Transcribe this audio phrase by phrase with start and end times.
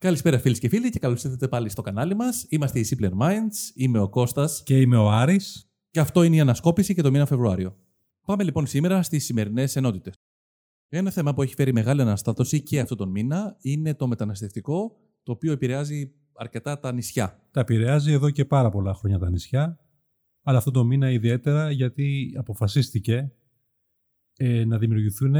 [0.00, 2.46] Καλησπέρα φίλες και φίλοι και καλώς ήρθατε πάλι στο κανάλι μας.
[2.48, 5.70] Είμαστε οι Simpler Minds, είμαι ο Κώστας Και είμαι ο Άρης.
[5.90, 7.76] και αυτό είναι η ανασκόπηση για το μήνα Φεβρουάριο.
[8.26, 10.14] Πάμε λοιπόν σήμερα στις σημερινές ενότητες.
[10.88, 15.32] Ένα θέμα που έχει φέρει μεγάλη αναστάτωση και αυτόν τον μήνα είναι το μεταναστευτικό, το
[15.32, 17.48] οποίο επηρεάζει αρκετά τα νησιά.
[17.50, 19.78] Τα επηρεάζει εδώ και πάρα πολλά χρόνια τα νησιά,
[20.42, 23.32] αλλά αυτό το μήνα ιδιαίτερα γιατί αποφασίστηκε
[24.36, 25.34] ε, να δημιουργηθούν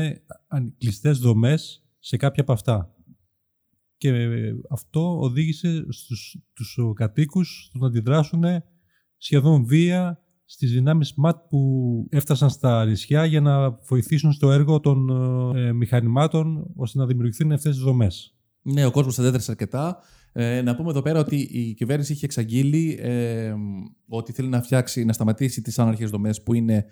[0.79, 2.95] κλειστές δομές σε κάποια από αυτά.
[4.01, 8.45] Και ε, αυτό οδήγησε στους τους κατοίκους στο να αντιδράσουν
[9.17, 15.09] σχεδόν βία στις δυνάμεις ΜΑΤ που έφτασαν στα νησιά για να βοηθήσουν στο έργο των
[15.57, 18.35] ε, μηχανημάτων ώστε να δημιουργηθούν αυτές τις δομές.
[18.63, 19.99] Ναι, ο κόσμος αντέδρασε αρκετά.
[20.33, 23.55] Ε, να πούμε εδώ πέρα ότι η κυβέρνηση είχε εξαγγείλει ε,
[24.09, 26.85] ότι θέλει να φτιάξει, να σταματήσει τις άναρχες δομές που είναι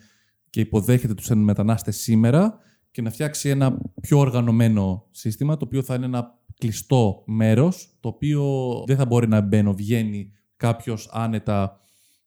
[0.51, 2.59] και υποδέχεται τους μετανάστε σήμερα
[2.91, 8.09] και να φτιάξει ένα πιο οργανωμένο σύστημα, το οποίο θα είναι ένα κλειστό μέρος, το
[8.09, 8.45] οποίο
[8.87, 11.81] δεν θα μπορεί να μπαίνει, βγαίνει κάποιος άνετα,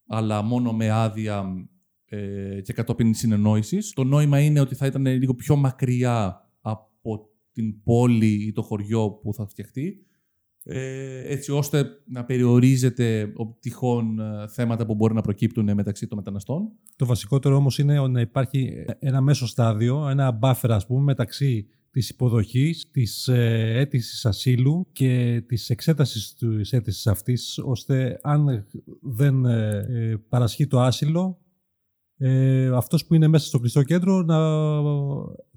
[0.08, 1.46] αλλά μόνο με άδεια
[2.06, 3.94] ε, και κατόπιν συνεννόησης.
[3.94, 9.12] Το νόημα είναι ότι θα ήταν λίγο πιο μακριά από την πόλη ή το χωριό
[9.12, 10.06] που θα φτιαχτεί,
[10.64, 16.18] ε, έτσι ώστε να περιορίζεται ο τυχόν ε, θέματα που μπορεί να προκύπτουν μεταξύ των
[16.18, 16.72] μεταναστών.
[16.96, 22.10] Το βασικότερο όμως είναι να υπάρχει ένα μέσο στάδιο, ένα buffer ας πούμε μεταξύ της
[22.10, 28.66] υποδοχής, της ε, αίτησης ασύλου και της εξέτασης της αίτησης αυτής, ώστε αν
[29.02, 31.40] δεν ε, ε, παρασχεί το άσυλο,
[32.18, 34.38] ε, αυτός που είναι μέσα στο κλειστό κέντρο να,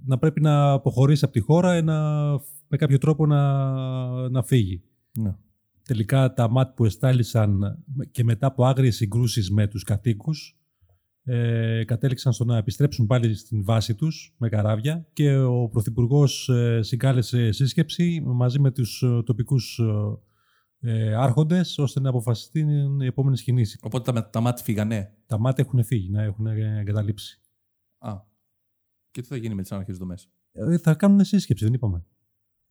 [0.04, 2.30] να πρέπει να αποχωρήσει από τη χώρα, να,
[2.69, 4.82] με κάποιο τρόπο να, να φύγει.
[5.19, 5.34] Ναι.
[5.82, 10.58] Τελικά τα ΜΑΤ που εστάλησαν και μετά από άγριες συγκρούσεις με τους κατοίκους
[11.25, 16.83] ε, κατέληξαν στο να επιστρέψουν πάλι στην βάση τους με καράβια και ο Πρωθυπουργός ε,
[16.83, 19.81] συγκάλεσε σύσκεψη μαζί με τους ε, τοπικούς
[20.81, 22.66] ε, άρχοντες ώστε να αποφασιστεί
[23.00, 23.78] η επόμενη κινήση.
[23.82, 25.15] Οπότε τα, τα μάτια φύγανε.
[25.26, 27.41] Τα ΜΑΤ έχουν φύγει, να έχουν εγκαταλείψει.
[27.98, 28.12] Α.
[29.10, 32.04] Και τι θα γίνει με τις άναρχε δομές; Ε, θα κάνουν σύσκεψη, δεν είπαμε.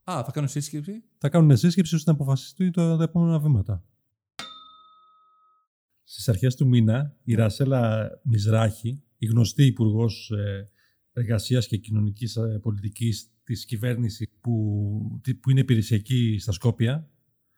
[0.03, 1.03] Α, θα κάνουν σύσκεψη.
[1.17, 3.83] Θα κάνουν σύσκεψη ώστε να αποφασιστεί το, τα επόμενα βήματα.
[6.13, 10.31] Στις αρχές του μήνα, η Ρασέλα Μιζράχη, η γνωστή Υπουργός
[11.13, 17.09] Εργασίας και Κοινωνικής Πολιτικής της κυβέρνησης που, που είναι υπηρεσιακή στα Σκόπια,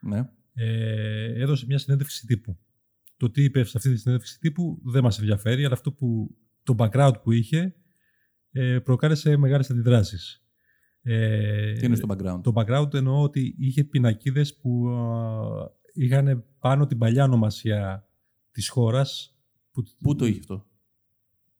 [0.01, 0.29] Ναι.
[0.53, 2.57] ε, έδωσε μια συνέντευξη τύπου.
[3.17, 6.75] Το τι είπε σε αυτή τη συνέντευξη τύπου δεν μας ενδιαφέρει, αλλά αυτό που, το
[6.77, 7.75] background που είχε
[8.51, 10.43] ε, προκάλεσε μεγάλες αντιδράσεις.
[11.01, 16.85] Ε, Τι είναι στο background; Το background εννοώ ότι είχε πινακίδες που α, είχαν πάνω
[16.85, 18.09] την παλιά ονομασία
[18.55, 19.35] της χώρας
[19.71, 20.65] που, Πού το είχε αυτό;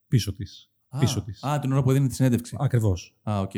[0.07, 0.71] πίσω της.
[0.89, 1.43] Α, πίσω της.
[1.43, 2.55] Α, την ώρα που έδινε τη συνέντευξη.
[2.59, 3.17] Ακριβώς.
[3.29, 3.53] Α, οκ.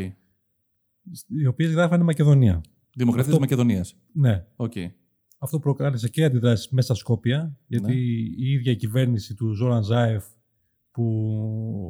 [1.27, 2.61] Οι οποίες γράφανε Μακεδονία.
[2.95, 3.95] Δημοκρατίας Αυτό- της Μακεδονίας.
[4.11, 4.45] Ναι.
[4.55, 4.73] Οκ.
[5.37, 7.99] Αυτό προκάλεσε και αντιδράσεις μέσα στα Σκόπια, γιατί Ναι.
[8.45, 10.25] η ίδια η κυβέρνηση του Ζόραν Ζάεφ,
[10.91, 11.03] που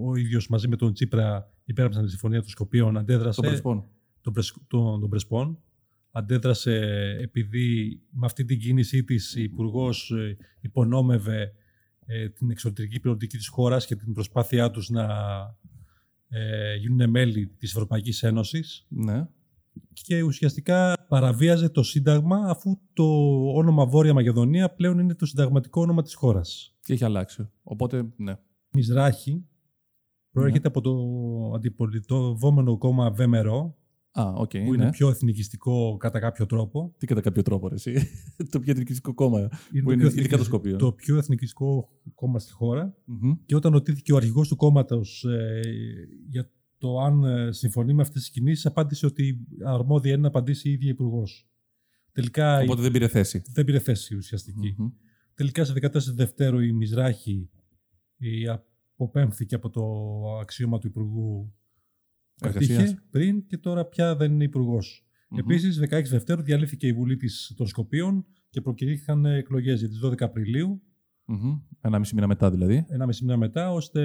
[0.07, 3.41] ο ίδιος μαζί με τον Τσίπρα υπέγραψαν τη συμφωνία των Σκοπίων, αντέδρασε.
[3.41, 3.85] Το Πρεσπόν.
[4.21, 5.59] των, Πρεσ- των, των Πρεσπών.
[6.11, 6.73] Αντέδρασε
[7.21, 10.13] επειδή με αυτή την κίνησή της η υπουργός
[10.61, 11.53] υπονόμευε
[12.05, 15.07] ε, την εξωτερική πολιτική της χώρας και την προσπάθειά τους να
[16.29, 19.27] ε, γίνουν μέλη της Ευρωπαϊκής Ένωσης Ναι.
[19.91, 23.03] και ουσιαστικά παραβίαζε το Σύνταγμα αφού το
[23.53, 26.75] όνομα Βόρεια Μακεδονία πλέον είναι το συνταγματικό όνομα της χώρας.
[26.81, 27.49] Και έχει αλλάξει.
[27.63, 28.37] Οπότε, ναι.
[28.71, 29.45] Μιζράχη
[30.31, 30.93] προέρχεται από το
[31.55, 33.77] αντιπολιτευόμενο κόμμα VMRO
[34.19, 34.49] Α, οκ.
[34.49, 34.63] που ναι.
[34.63, 36.93] είναι πιο εθνικιστικό κατά κάποιο τρόπο.
[36.97, 37.93] Τι κατά κάποιο τρόπο, ρε, εσύ;
[38.51, 39.39] το πιο εθνικιστικό κόμμα.
[39.39, 39.49] Είναι,
[39.83, 40.77] Που το, είναι πιο ειδικά το Σκόπιο.
[40.77, 42.95] το πιο εθνικιστικό κόμμα στη χώρα.
[43.05, 43.33] Μμμ.
[43.45, 45.61] Και όταν ρωτήθηκε ο αρχηγός του κόμματος ε,
[46.29, 50.69] για το αν ε, συμφωνεί με αυτές τις κινήσεις, απάντησε ότι αρμόδια είναι να απαντήσει
[50.69, 51.47] η ίδια υπουργός.
[52.11, 53.41] Τελικά Οπότε δεν πήρε θέση.
[53.53, 54.75] δεν πήρε θέση ουσιαστική.
[54.77, 54.87] Μμμ.
[55.33, 57.49] Τελικά σε 14 Δευτέρου η Μιζράχη
[58.17, 58.47] η
[58.97, 59.83] αποπέμφθηκε από το
[60.41, 61.56] αξίωμα του Υπουργού
[62.37, 62.77] που Εργασίας.
[62.77, 65.05] κατήχε πριν και τώρα πια δεν είναι υπουργός.
[65.29, 65.37] Μμμ.
[65.39, 70.23] Επίσης, 16 Δευτέρου διαλύθηκε η Βουλή της, των Σκοπίων και προκηρύχθηκαν εκλογές για τις 12
[70.25, 70.81] Απριλίου,
[71.29, 71.59] Μμμ.
[71.81, 72.85] Ένα μισή μήνα μετά δηλαδή.
[72.89, 74.01] ένα μισή μήνα μετά, ώστε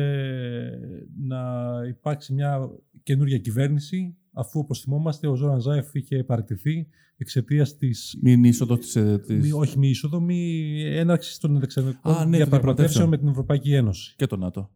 [1.27, 1.41] να
[1.89, 2.71] υπάρξει μια
[3.03, 6.87] καινούργια κυβέρνηση, αφού όπως θυμόμαστε ο Ζόραν Ζάεφ είχε παραιτηθεί
[7.17, 8.95] εξαιτίας της Μην είσοδο της.
[9.29, 13.09] μη, όχι μη είσοδο, μη έναρξης των εξωτερικών Α, ναι, των διαπραγματεύσεων διαπραγματεύσεων.
[13.09, 14.15] με την Ευρωπαϊκή Ένωση.
[14.17, 14.71] Και το ΝΑΤΟ.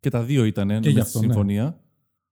[0.00, 1.74] Και τα δύο ήταν Και με γι' τη αυτό, ναι.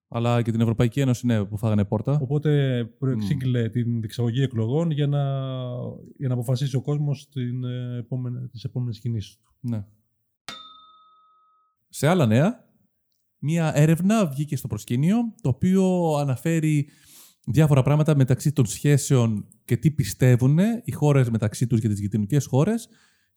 [0.09, 0.33] Συμφωνία.
[0.33, 2.19] Αλλά και την Ευρωπαϊκή Ένωση, ναι, που φάγανε πόρτα.
[2.23, 5.23] Οπότε προεξήγηλε την διεξαγωγή εκλογών για να,
[6.17, 9.55] για να αποφασίσει ο κόσμος την, ε, επόμενη, τις επόμενες κινήσεις του.
[9.61, 9.85] Ναι.
[11.89, 12.67] Σε άλλα νέα,
[13.39, 16.89] μία έρευνα βγήκε στο προσκήνιο, το οποίο αναφέρει
[17.47, 22.47] διάφορα πράγματα μεταξύ των σχέσεων και τι πιστεύουν οι χώρες μεταξύ τους για τις γειτονικές
[22.47, 22.89] χώρες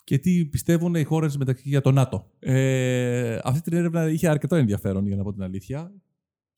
[0.04, 2.32] και τι πιστεύουν οι χώρες μεταξύ για το ΝΑΤΟ.
[2.40, 5.92] Ε, αυτή την έρευνα είχε αρκετό ενδιαφέρον, για να πω την αλήθεια.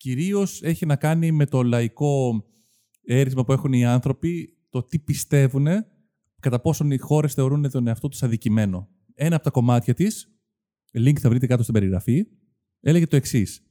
[0.03, 2.43] Κυρίως έχει να κάνει με το λαϊκό
[3.05, 5.67] έρισμα που έχουν οι άνθρωποι, το τι πιστεύουν,
[6.39, 8.89] κατά πόσον οι χώρες θεωρούν τον εαυτό τους αδικημένο.
[9.13, 10.31] Ένα από τα κομμάτια της,
[10.93, 12.25] link θα βρείτε κάτω στην περιγραφή,
[12.79, 13.63] έλεγε το εξής.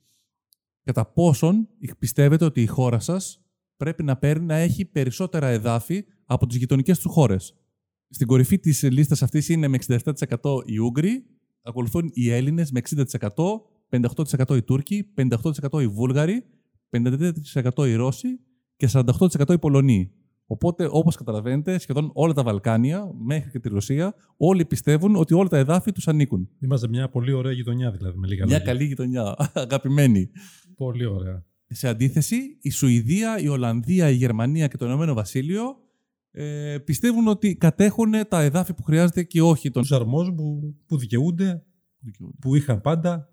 [0.83, 1.69] Κατά πόσον
[1.99, 3.45] πιστεύετε ότι η χώρα σας
[3.77, 7.57] πρέπει να παίρνει να έχει περισσότερα εδάφη από τις γειτονικές του χώρες.
[8.09, 11.25] Στην κορυφή της λίστας αυτής είναι με 67% οι Ούγγροι,
[11.63, 15.13] ακολουθούν οι Έλληνες με 60%, 58% οι Τούρκοι,
[15.73, 16.45] 58% οι Βούλγαροι,
[16.91, 18.29] 54% οι Ρώσοι
[18.77, 20.13] και 48% οι Πολωνοί.
[20.47, 25.49] Οπότε, όπως καταλαβαίνετε, σχεδόν όλα τα Βαλκάνια, μέχρι και τη Ρωσία, όλοι πιστεύουν ότι όλα
[25.49, 26.49] τα εδάφη τους ανήκουν.
[26.59, 29.37] Είμαστε μια πολύ ωραία γειτονιά, δηλαδή, με λίγα Μια καλή γειτονιά.
[29.55, 30.31] Αγαπημένη.
[30.77, 31.45] Πολύ ωραία.
[31.67, 35.77] Σε αντίθεση, η Σουηδία, η Ολλανδία, η Γερμανία και το Ηνωμένο Βασίλειο
[36.31, 39.83] ε, πιστεύουν ότι κατέχουν τα εδάφη που χρειάζεται και όχι τον.
[39.83, 41.63] Τους αρμόζουν που, που δικαιούνται,
[42.41, 43.32] που είχαν πάντα.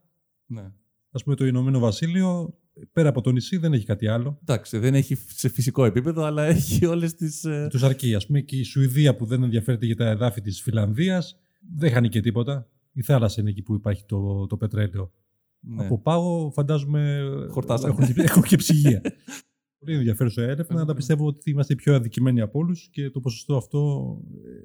[0.50, 0.72] Ναι.
[1.12, 2.60] Α πούμε το Ηνωμένο Βασίλειο,
[2.92, 4.40] πέρα από το νησί δεν έχει κάτι άλλο.
[4.42, 7.44] Εντάξει, δεν έχει σε φυσικό επίπεδο, αλλά έχει όλες τις.
[7.44, 7.68] Ε...
[7.70, 8.16] Τους αρκεί.
[8.16, 11.40] Α πούμε και η Σουηδία που δεν ενδιαφέρεται για τα εδάφη της Φιλανδίας,
[11.76, 12.70] δεν χάνει και τίποτα.
[12.92, 15.12] Η θάλασσα είναι εκεί που υπάρχει το, το πετρέλαιο.
[15.60, 15.86] Ναι.
[15.86, 17.96] Από πάγο φαντάζομαι Χορτάσαμε.
[18.00, 19.02] έχουν, έχουν και ψυγεία.
[19.80, 24.14] Πολύ ενδιαφέρουσα έρευνα, αλλά πιστεύω ότι είμαστε πιο αδικημένοι από όλους και το ποσοστό αυτό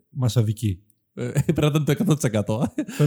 [0.08, 0.82] μας αδικεί.
[1.14, 2.16] Ε, πρέπει να ήταν το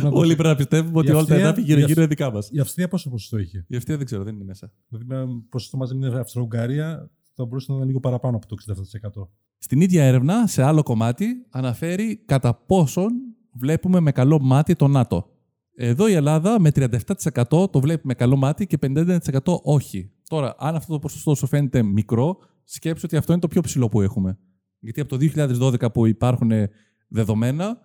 [0.02, 0.12] 100%.
[0.12, 2.50] Όλοι πρέπει να πιστεύουμε ότι όλα τα εδάφη γύρω-γύρω είναι δικά μας.
[2.52, 4.72] Η Αυστρία πόσο ποσοστό είχε; Η Αυστρία δεν ξέρω, δεν είναι μέσα.
[4.88, 8.56] Δηλαδή με ποσοστό μαζί με την Αυστρο-Ουγγαρία θα μπορούσε να είναι λίγο παραπάνω από το
[9.22, 9.28] 67%.
[9.58, 13.12] Στην ίδια έρευνα, σε άλλο κομμάτι, αναφέρει κατά πόσον
[13.52, 15.30] βλέπουμε με καλό μάτι το ΝΑΤΟ.
[15.76, 19.18] Εδώ η Ελλάδα με 37% το βλέπει με καλό μάτι και 51%
[19.64, 20.12] όχι.
[20.28, 23.90] Τώρα, αν αυτό το ποσοστό σου φαίνεται μικρό, σκέψου ότι αυτό είναι το πιο ψηλό
[23.90, 24.38] που έχουμε.
[24.80, 26.52] Γιατί από το 2012 που υπάρχουν
[27.08, 27.80] δεδομένα,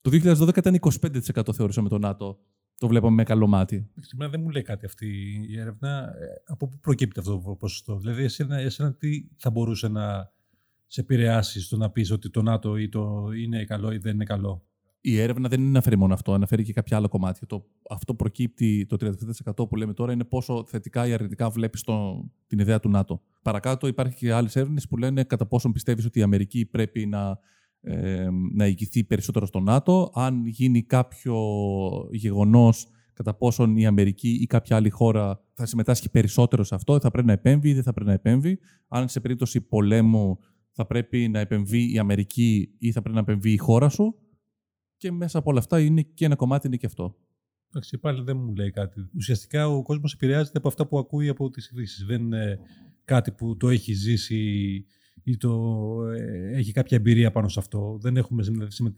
[0.00, 2.38] το 2012 ήταν 25% θεωρούσαμε το ΝΑΤΟ.
[2.78, 3.90] Το βλέπαμε με καλό μάτι.
[4.00, 5.06] Σήμερα δεν μου λέει κάτι αυτή
[5.48, 6.12] η έρευνα.
[6.46, 10.32] Από πού προκύπτει αυτό το ποσοστό; Δηλαδή, εσένα, εσένα τι θα μπορούσε να
[10.86, 14.24] σε επηρεάσει στο να πεις ότι το ΝΑΤΟ ή το είναι καλό ή δεν είναι
[14.24, 14.66] καλό;
[15.00, 17.46] Η έρευνα δεν αναφέρει μόνο αυτό, αναφέρει και κάποια άλλα κομμάτια.
[17.46, 19.14] Το, αυτό προκύπτει, το
[19.56, 21.84] 37% που λέμε τώρα, είναι πόσο θετικά ή αρνητικά βλέπεις
[22.46, 23.22] την ιδέα του ΝΑΤΟ.
[23.42, 27.38] Παρακάτω, υπάρχει και άλλες έρευνες που λένε κατά πόσον πιστεύεις ότι η Αμερική πρέπει να,
[27.80, 30.10] ε, να ηγηθεί περισσότερο στο ΝΑΤΟ.
[30.14, 31.36] Αν γίνει κάποιο
[32.10, 37.10] γεγονός κατά πόσον η Αμερική ή κάποια άλλη χώρα θα συμμετάσχει περισσότερο σε αυτό, θα
[37.10, 38.58] πρέπει να επέμβει ή δεν θα πρέπει να επέμβει.
[38.88, 40.38] Αν σε περίπτωση πολέμου
[40.70, 44.14] θα πρέπει να επεμβεί η Αμερική ή θα πρέπει να επεμβεί η χώρα σου.
[44.96, 47.16] Και μέσα από όλα αυτά είναι και ένα κομμάτι είναι και αυτό.
[47.68, 49.10] Εντάξει, πάλι δεν μου λέει κάτι.
[49.14, 52.04] Ουσιαστικά ο κόσμος επηρεάζεται από αυτά που ακούει από τις ειδήσεις.
[52.04, 52.58] Δεν είναι
[53.04, 54.84] κάτι που το έχει ζήσει
[55.22, 55.72] ή το
[56.16, 57.98] ε, έχει κάποια εμπειρία πάνω σε αυτό.
[58.00, 58.42] Δεν έχουμε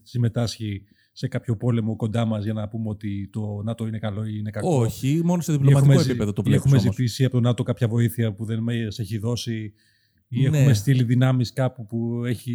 [0.02, 0.82] συμμετάσχει
[1.12, 4.50] σε κάποιο πόλεμο κοντά μας για να πούμε ότι το ΝΑΤΟ είναι καλό ή είναι
[4.50, 4.76] κακό.
[4.76, 6.76] Όχι, μόνο σε διπλωματικό επίπεδο το βλέπουμε.
[6.76, 9.72] Έχουμε ζητήσει από το ΝΑΤΟ κάποια βοήθεια που δεν μας έχει δώσει
[10.28, 10.58] ή ναι.
[10.58, 12.52] έχουμε στείλει δυνάμεις κάπου που έχει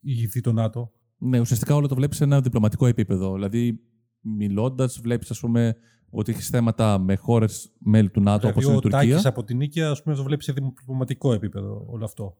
[0.00, 0.92] ηγηθεί το ΝΑΤΟ.
[1.18, 3.34] Ναι, ουσιαστικά όλο το βλέπεις σε ένα διπλωματικό επίπεδο.
[3.34, 3.80] Δηλαδή,
[4.20, 5.76] μιλώντας, βλέπεις, ας πούμε,
[6.18, 9.10] ότι έχεις θέματα με χώρες μέλη του ΝΑΤΟ, δηλαδή, όπως είναι η Τουρκία.
[9.10, 12.36] Τάκης από την νίκη, ας πούμε, το βλέπεις σε διπλωματικό επίπεδο όλο αυτό.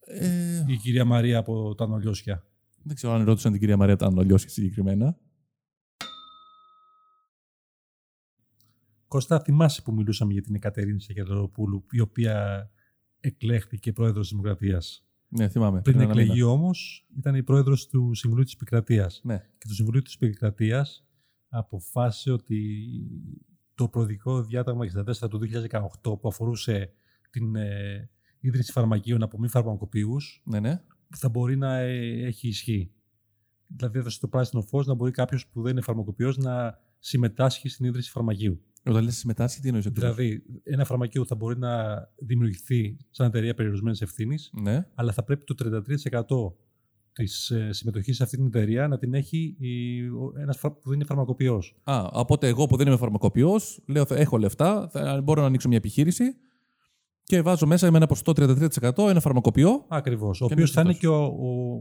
[0.00, 0.64] Ε...
[0.66, 2.46] Η κυρία Μαρία από τα Νολιώσια.
[2.82, 5.18] Δεν ξέρω αν ρώτησαν την κυρία Μαρία τα Νολιώσια συγκεκριμένα.
[9.08, 12.68] Κώστα, θυμάσαι που μιλούσαμε για την Εκατερίνη Σεγεροπούλου, η οποία
[13.20, 15.80] εκλέχθηκε πρόεδρος της Δημοκρατίας; Ναι, θυμάμαι.
[15.80, 19.20] Πριν εκλεγεί όμως, ήταν η πρόεδρος του Συμβουλίου της Επικρατείας.
[19.24, 19.36] Ναι.
[19.58, 21.06] Και το Συμβουλίο της Επικρατείας
[21.52, 22.88] αποφάσισε ότι
[23.74, 24.86] το προοδικό διάταγμα
[25.22, 25.40] 64 του
[26.02, 26.92] 2018 που αφορούσε
[27.30, 30.82] την ε, ίδρυση φαρμακείων από μη φαρμακοποιούς ναι, ναι.
[31.16, 32.92] θα μπορεί να ε, έχει ισχύ.
[33.66, 37.84] Δηλαδή έδωσε το πράσινο φως να μπορεί κάποιος που δεν είναι φαρμακοποιός να συμμετάσχει στην
[37.84, 38.62] ίδρυση φαρμακείου.
[38.84, 44.00] Όταν λες συμμετάσχει, τι εννοείς Δηλαδή, ένα φαρμακείο θα μπορεί να δημιουργηθεί σαν εταιρεία περιορισμένης
[44.00, 44.88] ευθύνης, ναι.
[44.94, 45.54] αλλά θα πρέπει το
[46.48, 46.56] 33%
[47.12, 49.56] της ε, συμμετοχής σε αυτή την εταιρεία να την έχει
[50.40, 51.76] ένας που δεν είναι φαρμακοποιός.
[51.84, 55.76] Α, οπότε εγώ που δεν είμαι φαρμακοποιός, λέω έχω λεφτά, θα μπορώ να ανοίξω μια
[55.76, 56.24] επιχείρηση
[57.22, 59.84] και βάζω μέσα με ένα ποσοστό 33% ένα φαρμακοποιό.
[59.88, 60.40] Ακριβώς.
[60.40, 61.80] Ο οποίος θα είναι και ο, ο,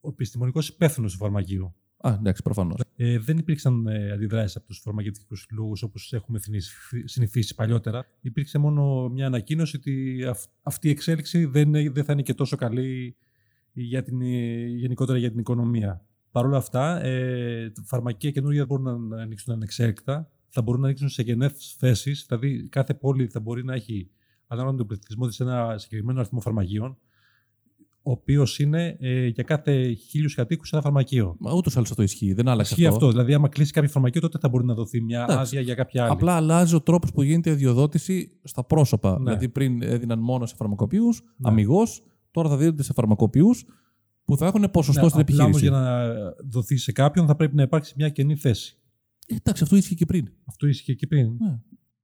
[0.00, 1.74] ο επιστημονικός υπεύθυνος του φαρμακείου.
[2.02, 2.80] Α, εντάξει, προφανώς.
[2.96, 6.38] Ε, δεν υπήρξαν ε, αντιδράσεις από τους φαρμακευτικούς συλλόγου όπως έχουμε
[7.04, 8.06] συνηθίσει παλιότερα.
[8.20, 12.56] Υπήρξε μόνο μια ανακοίνωση ότι αυ, αυτή η εξέλιξη δεν, δεν θα είναι και τόσο
[12.56, 13.16] καλή
[13.72, 14.20] για την,
[14.76, 16.04] γενικότερα για την οικονομία.
[16.30, 21.22] Παρ' όλα αυτά, ε, φαρμακεία καινούργια μπορούν να ανοίξουν ανεξέλεκτα, θα μπορούν να ανοίξουν σε
[21.22, 24.10] γενναίε θέσεις, δηλαδή κάθε πόλη θα μπορεί να έχει
[24.46, 26.98] ανάλογα με τον πληθυσμό της ένα συγκεκριμένο αριθμό φαρμακείων,
[28.02, 31.36] ο οποίος είναι ε, για κάθε χίλιους κατοίκους ένα φαρμακείο.
[31.38, 32.32] Μα ούτως άλλως αυτό ισχύει.
[32.32, 32.96] Δεν άλλαξε Ισχύει αυτό.
[32.98, 33.10] αυτό.
[33.10, 35.40] Δηλαδή, άμα κλείσει κάποιο φαρμακείο, τότε θα μπορεί να δοθεί μια Εντάξει.
[35.40, 36.12] άδεια για κάποια άλλη.
[36.12, 39.10] Απλά αλλάζει ο τρόπος που γίνεται η αδειοδότηση στα πρόσωπα.
[39.18, 39.24] Ναι.
[39.24, 41.48] Δηλαδή πριν έδιναν μόνο σε φαρμακοποιούς, Ναι.
[41.48, 43.64] αμυγός, τώρα θα δίνονται σε φαρμακοποιούς
[44.24, 45.82] που θα έχουν ποσοστό Ναι, στην απλά όμως επιχείρηση.
[45.82, 48.78] για να δοθεί σε κάποιον θα πρέπει να υπάρξει μια κενή θέση.
[49.26, 50.32] Ε, Εντάξει, αυτό ίσχυε και πριν.
[50.44, 51.36] Αυτό ίσχυε και πριν.
[51.38, 51.58] Ναι.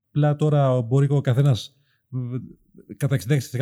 [0.08, 1.76] Απλά τώρα μπορεί ο καθένας
[2.96, 3.16] κατά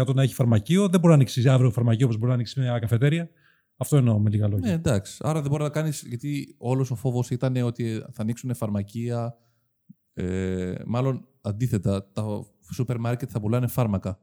[0.06, 0.88] 66% να έχει φαρμακείο.
[0.88, 3.28] Δεν μπορεί να ανοίξει αύριο φαρμακείο όπως μπορεί να ανοίξει μια καφετέρια.
[3.76, 4.68] Αυτό εννοώ με λίγα λόγια.
[4.68, 5.16] Ναι, εντάξει.
[5.20, 6.04] Άρα δεν μπορεί να κάνεις.
[6.08, 9.36] Γιατί όλος ο φόβος ήταν ότι θα ανοίξουν φαρμακεία.
[10.14, 12.24] Ε, μάλλον αντίθετα, τα
[12.72, 14.18] σούπερ μάρκετ θα πουλάνε φάρμακα.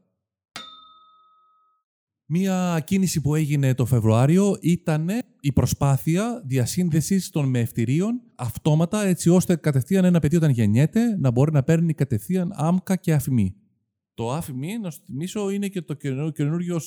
[2.34, 5.08] Μία κίνηση που έγινε το Φεβρουάριο ήταν
[5.40, 11.52] η προσπάθεια διασύνδεσης των μεευτηρίων αυτόματα έτσι ώστε κατευθείαν ένα παιδί όταν γεννιέται να μπορεί
[11.52, 13.54] να παίρνει κατευθείαν άμκα και αφημί.
[14.14, 15.94] Το αφημί, να σου θυμίσω, είναι και το
[16.32, 16.80] καινούριο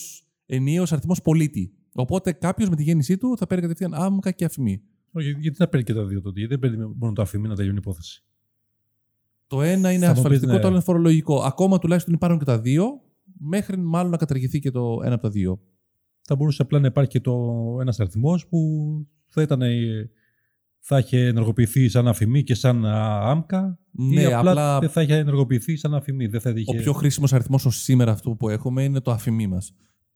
[0.45, 1.73] ενίος αριθμός πολίτη.
[1.91, 4.81] Οπότε κάποιος με τη γέννησή του θα παίρνει κατευθείαν άμκα και αφημί.
[5.11, 7.55] Όχι, γιατί να παίρνει και τα δύο τότε, γιατί δεν παίρνει μόνο το αφημί να
[7.55, 8.23] τελειώνει η υπόθεση.
[9.47, 10.61] Το ένα είναι Θα μου ασφαλιστικό, πεις, ναι.
[10.61, 11.41] το άλλο είναι φορολογικό.
[11.41, 13.01] Ακόμα τουλάχιστον υπάρχουν και τα δύο,
[13.39, 15.59] μέχρι μάλλον να καταργηθεί και το ένα από τα δύο.
[16.21, 17.29] Θα μπορούσε απλά να υπάρχει και
[17.81, 18.59] ένας αριθμός που
[19.25, 20.09] θα, ήταν, ε,
[20.79, 23.79] θα είχε ενεργοποιηθεί σαν αφημί και σαν α, άμκα.
[23.91, 26.27] Ναι, ή απλά, απλά δεν θα είχε ενεργοποιηθεί σαν αφημί.
[26.27, 26.77] Δεν θα είχε...
[26.77, 29.73] ο πιο χρήσιμος αριθμός ως σήμερα αυτό που έχουμε είναι το αφημί μας.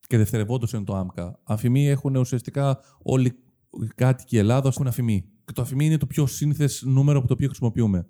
[0.07, 1.39] Και δευτερευόντως είναι το άμκα.
[1.43, 3.27] Αφημί έχουν ουσιαστικά όλοι
[3.83, 5.25] οι κάτοικοι Ελλάδα έχουν αφημί.
[5.45, 8.07] Και το αφημί είναι το πιο σύνηθες νούμερο που το οποίο χρησιμοποιούμε.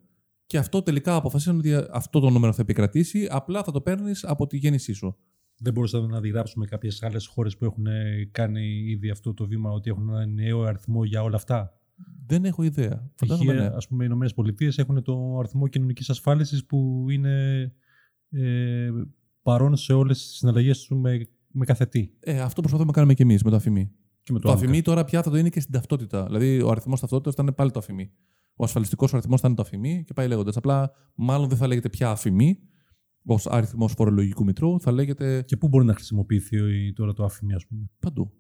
[0.50, 4.48] Και αυτό τελικά αποφασίσαν ότι αυτό το νούμερο θα επικρατήσει, απλά θα το παίρνεις από
[4.48, 5.18] τη γέννησή σου.
[5.58, 9.72] Δεν μπορούσαμε να αντιγράψουμε κάποιες άλλες χώρες που έχουν ε, κάνει ήδη αυτό το βήμα
[9.72, 11.80] ότι έχουν ένα νέο αριθμό για όλα αυτά;
[12.26, 12.96] Δεν έχω ιδέα.
[12.96, 13.14] Π.χ.
[13.16, 13.66] Φαντάζομαι ναι.
[13.66, 17.62] ας πούμε, οι Ηνωμένες Πολιτείες έχουν το αριθμό κοινωνικής ασφάλισης που είναι
[18.30, 18.90] ε,
[19.42, 22.10] παρόν σε όλες τις συναλλαγές του με, με κάθε τι.
[22.20, 23.92] Ε, αυτό προσπαθούμε να κάνουμε και εμείς με το αφημί.
[24.24, 24.62] Και με Το, άμκα.
[24.62, 26.26] αφημί τώρα πια θα το είναι και στην ταυτότητα.
[26.26, 28.12] Δηλαδή, ο αριθμός ταυτότητας θα είναι πάλι το αφημί.
[28.60, 30.58] Ο ασφαλιστικός αριθμός θα είναι το αφημί και πάει λέγοντας.
[30.58, 32.60] Απλά, μάλλον δεν θα λέγεται πια αφημί
[33.26, 37.66] ως αριθμός φορολογικού μητρού, θα λέγεται Και πού μπορεί να χρησιμοποιηθεί τώρα το αφημί, ας
[37.68, 38.32] πούμε; παντού.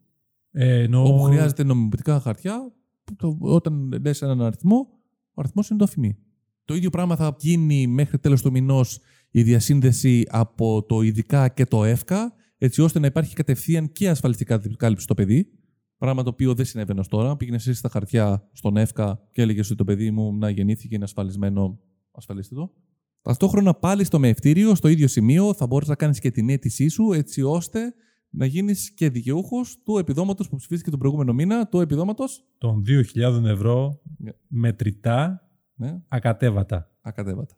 [0.51, 1.03] Ε, ενώ...
[1.03, 2.73] Όπου χρειάζεται νομιμοποιητικά χαρτιά,
[3.15, 4.87] το, όταν λες έναν αριθμό,
[5.33, 6.17] ο αριθμός είναι το αφημί.
[6.65, 8.99] Το ίδιο πράγμα θα γίνει μέχρι τέλος του μηνός
[9.31, 14.61] η διασύνδεση από το ειδικά και το εύκα, έτσι ώστε να υπάρχει κατευθείαν και ασφαλιστικά
[14.77, 15.49] κάλυψη στο παιδί.
[15.99, 17.37] Πράγμα το οποίο δεν συνέβαινε ως τώρα.
[17.37, 21.03] Πήγαινε εσύ στα χαρτιά στον ΕΦΚΑ και έλεγες ότι το παιδί μου να γεννήθηκε, είναι
[21.03, 21.79] ασφαλισμένο.
[22.11, 22.73] Ασφαλίστε το.
[23.21, 27.11] Ταυτόχρονα πάλι στο μεευτήριο, στο ίδιο σημείο, θα μπορείς να κάνεις και την αίτησή σου,
[27.13, 27.93] έτσι ώστε
[28.29, 32.45] να γίνεις και δικαιούχος του επιδόματος που ψηφίστηκε τον προηγούμενο μήνα, του επιδόματος.
[32.57, 34.31] των 2.000 ευρώ Ναι.
[34.47, 36.91] μετρητά Ναι, ακατέβατα.
[37.01, 37.55] ακατέβατα.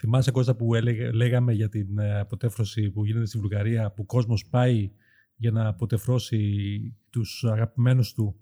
[0.00, 4.04] Θυμάσαι Κώστα που έλεγε, λέγαμε για την ε, αποτέφρωση που γίνεται στη Βουλγαρία που ο
[4.04, 4.90] κόσμος πάει
[5.38, 6.40] για να αποτεφρώσει
[7.10, 8.36] τους αγαπημένους του.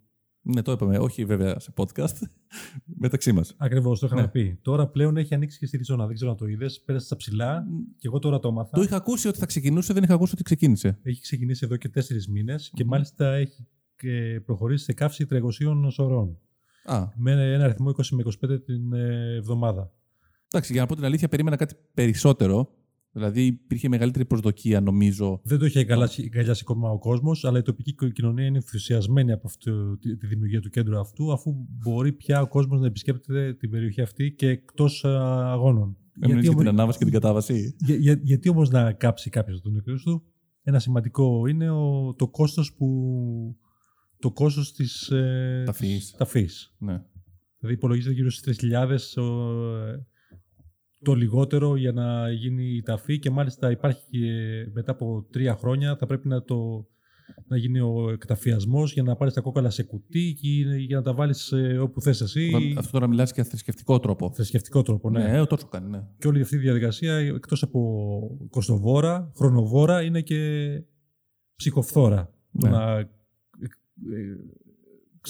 [0.48, 0.98] Ναι, το είπαμε.
[0.98, 2.14] Όχι βέβαια σε podcast.
[3.04, 3.54] Μεταξύ μας.
[3.56, 4.28] Ακριβώς, το είχαμε Ναι.
[4.28, 4.58] πει.
[4.62, 6.06] Τώρα πλέον έχει ανοίξει και στη Ριζόνα.
[6.06, 6.80] Δεν ξέρω αν το είδες.
[6.84, 7.66] Πέρασε στα ψηλά
[7.98, 8.70] και εγώ τώρα το έμαθα.
[8.76, 10.98] Το είχα ακούσει ότι θα ξεκινούσε, δεν είχα ακούσει ότι ξεκίνησε.
[11.02, 12.90] Έχει ξεκινήσει εδώ και τέσσερις μήνες και Μμμ.
[12.90, 16.38] μάλιστα έχει και προχωρήσει σε καύση 300 σωρών.
[16.84, 19.92] Α, Με ένα αριθμό 20 με 25 την ε, εβδομάδα.
[20.50, 22.68] εντάξει, για να πω την αλήθεια, περίμενα κάτι περισσότερο.
[23.16, 25.40] Δηλαδή υπήρχε μεγαλύτερη προσδοκία, νομίζω.
[25.44, 29.46] Δεν το έχει αγκαλιάσει αγκαλιάσει ακόμα ο κόσμος, αλλά η τοπική κοινωνία είναι ενθουσιασμένη από
[29.46, 33.70] αυτό, τη, τη δημιουργία του κέντρου αυτού, αφού μπορεί πια ο κόσμος να επισκέπτεται την
[33.70, 35.96] περιοχή αυτή και εκτός αγώνων.
[36.20, 39.60] Έμεινε για όμως- την ανάβαση και την κατάβαση; για, για- γιατί όμως να κάψει κάποιος
[39.60, 40.22] τον νεκρό του,
[40.62, 42.86] ένα σημαντικό είναι ο, το κόστος που.
[44.18, 45.88] Το κόστος της ε, Ταφής.
[45.98, 46.74] της ταφής.
[46.78, 47.02] Ναι.
[47.58, 50.04] Δηλαδή υπολογίζεται γύρω στις 3.000 ο-
[51.06, 54.18] το λιγότερο για να γίνει η ταφή και μάλιστα υπάρχει και
[54.72, 56.86] μετά από τρία χρόνια θα πρέπει να, το,
[57.46, 61.14] να γίνει ο εκταφιασμός για να πάρεις τα κόκαλα σε κουτί και για να τα
[61.14, 62.52] βάλεις ε, όπου θες εσύ.
[62.54, 64.30] Όταν- Αυτό τώρα μιλάς για θρησκευτικό τρόπο.
[64.34, 65.28] Θρησκευτικό τρόπο, ναι.
[65.30, 66.02] Ναι, τόσο κάνει, ναι.
[66.18, 67.80] Και όλη αυτή η διαδικασία εκτός από
[68.50, 70.68] κοστοβόρα, χρονοβόρα είναι και
[71.56, 72.30] ψυχοφθόρα.
[72.58, 72.76] Το Ναι.
[72.76, 73.08] να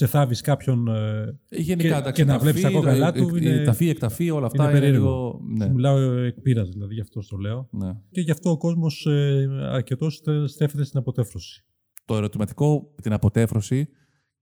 [0.00, 3.36] ε, ε, ξεθάβεις κάποιον ε, Γενικά, Και- εντάξει, και να ταφή, βλέπεις τα κόκαλά του
[3.36, 5.06] ε, είναι- Ταφή, εκταφή, όλα αυτά είναι είναι, περίεργο.
[5.06, 5.40] λίγο.
[5.56, 7.68] Ναι, Μιλάω εκ πείρας, δηλαδή, γι' αυτό το λέω.
[7.70, 7.92] ναι.
[8.10, 11.64] Και γι' αυτό ο κόσμος ε, αρκετός στε- στρέφεται στην αποτέφρωση.
[12.04, 13.88] Το ερωτηματικό, την αποτέφρωση,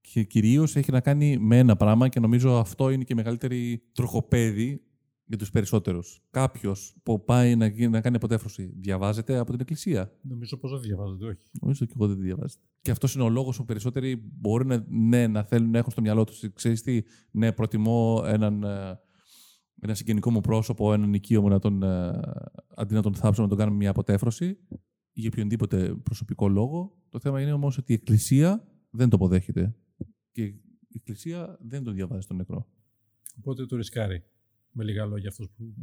[0.01, 3.81] και κυρίως έχει να κάνει με ένα πράγμα και νομίζω αυτό είναι και η μεγαλύτερη
[3.93, 4.81] τροχοπέδη
[5.25, 6.21] για τους περισσότερους.
[6.29, 10.81] Κάποιος που πάει να, γι- να κάνει αποτέφρωση διαβάζεται από την εκκλησία; Νομίζω πως δεν
[10.81, 11.39] διαβάζεται, όχι.
[11.61, 12.63] Νομίζω και εγώ δεν τη διαβάζετε.
[12.85, 16.01] Και αυτός είναι ο λόγος που περισσότεροι μπορεί να, ναι, να θέλουν να έχουν στο
[16.01, 16.43] μυαλό τους.
[16.53, 17.01] Ξέρεις τι,
[17.31, 18.99] ναι, προτιμώ έναν, ε,
[19.81, 22.19] ένα συγγενικό μου πρόσωπο, έναν οικείο μου, να τον, ε,
[22.75, 24.57] αντί να τον θάψω, να τον κάνουμε μια αποτέφρωση
[25.11, 26.97] για οποιονδήποτε προσωπικό λόγο.
[27.09, 29.75] Το θέμα είναι όμως ότι η Εκκλησία δεν το αποδέχεται.
[30.31, 30.61] Και η
[30.95, 32.67] Εκκλησία δεν τον διαβάζει τον νεκρό.
[33.37, 34.23] Οπότε το ρισκάρει.
[34.71, 35.75] Με λίγα λόγια αυτός που.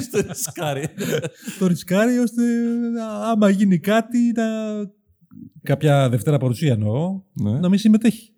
[0.00, 0.88] Στο ρισκάρι.
[1.58, 2.42] το ρισκάρει ώστε
[3.30, 4.44] άμα γίνει κάτι να...
[5.62, 7.58] κάποια Δευτέρα παρουσία εννοώ, Ναι.
[7.58, 8.28] να μην συμμετέχει.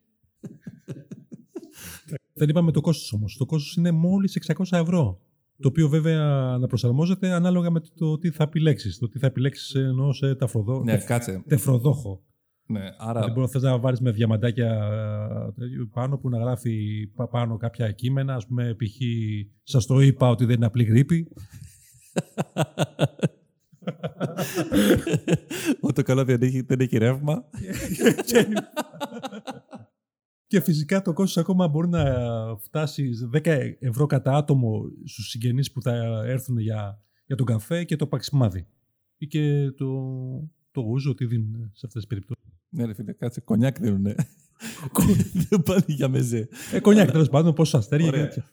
[2.32, 3.36] Δεν είπαμε το κόστος όμως.
[3.36, 5.20] Το κόστος είναι μόλις 600 ευρώ.
[5.60, 6.20] Το οποίο βέβαια
[6.60, 8.98] να προσαρμόζεται ανάλογα με το τι θα επιλέξεις.
[8.98, 10.82] Το τι θα επιλέξεις εννοώ σε ταφροδό...
[10.84, 11.42] Ναι, τεφ- κάτσε.
[11.46, 12.22] τεφροδόχο.
[12.68, 13.20] Ναι, άρα.
[13.20, 14.72] Δεν μπορεί να θες να βάλεις με διαμαντάκια
[15.46, 18.34] ε, τέτοιο πάνω που να γράφει πα- πάνω κάποια κείμενα.
[18.34, 18.96] Ας πούμε, π.χ.
[19.62, 21.28] σας το είπα ότι δεν είναι απλή γρήπη.
[25.80, 27.44] Ό,τι καλό δεν έχει, δεν έχει ρεύμα.
[28.26, 28.48] και,
[30.46, 32.04] και φυσικά το κόστος ακόμα μπορεί να
[32.56, 37.96] φτάσει 10 ευρώ κατά άτομο στους συγγενείς που θα έρθουν για, για τον καφέ και
[37.96, 38.66] το παξιμάδι.
[39.18, 39.86] Ή και το,
[40.70, 42.44] το γούζο, τι δίνουν σε αυτές τις περιπτώσεις.
[42.76, 43.40] Ναι, ρε φίλε, κάτσε.
[43.40, 44.14] Κονιάκ δίνουνε.
[45.48, 46.48] δεν πάνε για μεζέ.
[46.72, 48.28] Ε, κονιάκ, τέλος πάντων, πόσο αστέρια και Ωραία.
[48.28, 48.50] τέτοια.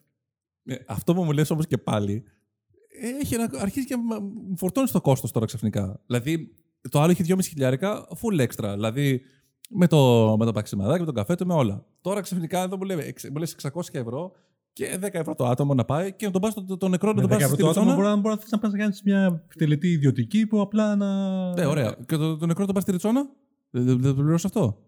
[0.66, 2.24] Ε, αυτό που μου λες όμως και πάλι,
[3.02, 6.02] ε, έχει ένα, αρχίζει και μα- μου φορτώνει το κόστος τώρα ξαφνικά.
[6.06, 6.54] Δηλαδή,
[6.90, 8.72] το άλλο είχε 2,5 χιλιάρικα, full extra.
[8.74, 9.22] Δηλαδή,
[9.70, 11.86] με το, με το παξιμαδάκι, με τον καφέ του, με όλα.
[12.02, 14.32] Τώρα ξαφνικά εδώ μου, λέει, εξ- μου λες 600 ευρώ
[14.74, 17.14] και 10 ευρώ το άτομο να πάει και να τον πας το, το, το νεκρό
[17.14, 18.02] να Με τον 10 πας ευρώ στη το άτομο ριτσόνα.
[18.04, 21.08] μπορεί, να- μπορεί να θες να πας να κάνεις μια τελετή ιδιωτική που απλά να...
[21.54, 21.96] Ναι, ωραία.
[22.06, 23.30] Και το, το νεκρό να τον πας στη ριτσόνα;
[23.74, 24.86] Δεν δεν- δεν το πληρώσει αυτό.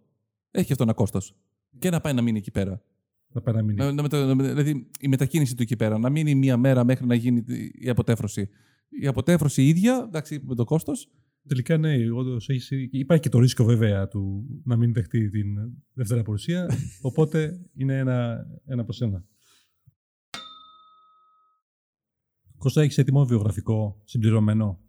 [0.52, 1.36] Έχει και αυτό ένα κόστος.
[1.80, 2.82] Και να πάει να μείνει εκεί πέρα.
[3.28, 3.78] Να πάει να μείνει.
[3.78, 7.06] Να, να μετα- να- δηλαδή η μετακίνηση του εκεί πέρα, να μείνει μία μέρα μέχρι
[7.06, 8.50] να γίνει η αποτέφρωση.
[9.02, 11.10] Η αποτέφρωση ίδια, εντάξει, με το κόστος.
[11.48, 15.58] Τελικά ναι, όντως έχεις, υπάρχει και το ρίσκο βέβαια του να μην δεχτεί την
[15.94, 16.68] δεύτερη παρουσία,
[17.02, 19.24] οπότε είναι ένα, ένα προς ένα.
[22.58, 24.80] Κώστα, έχεις έτοιμο βιογραφικό συμπληρωμένο;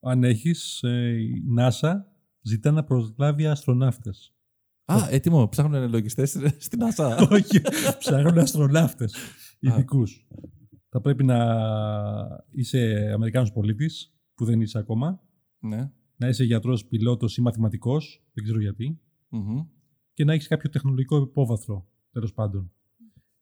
[0.00, 1.92] Αν έχεις, ε, η NASA
[2.48, 4.32] ζητά να προσλάβει αστροναύτες.
[4.84, 5.48] Α, έτοιμο.
[5.48, 6.26] Ψάχνουν λογιστέ
[6.58, 7.16] στην NASA.
[7.30, 7.60] Όχι,
[7.98, 9.14] ψάχνουν αστροναύτες
[9.58, 10.26] ειδικούς.
[10.88, 11.38] Θα πρέπει να
[12.50, 15.22] είσαι Αμερικάνος πολίτης, που δεν είσαι ακόμα,
[15.58, 15.90] ναι.
[16.16, 19.66] να είσαι γιατρός, πιλότος ή μαθηματικός, δεν ξέρω γιατί, Μμμ.
[20.12, 22.72] και να έχεις κάποιο τεχνολογικό υπόβαθρο, τέλος πάντων.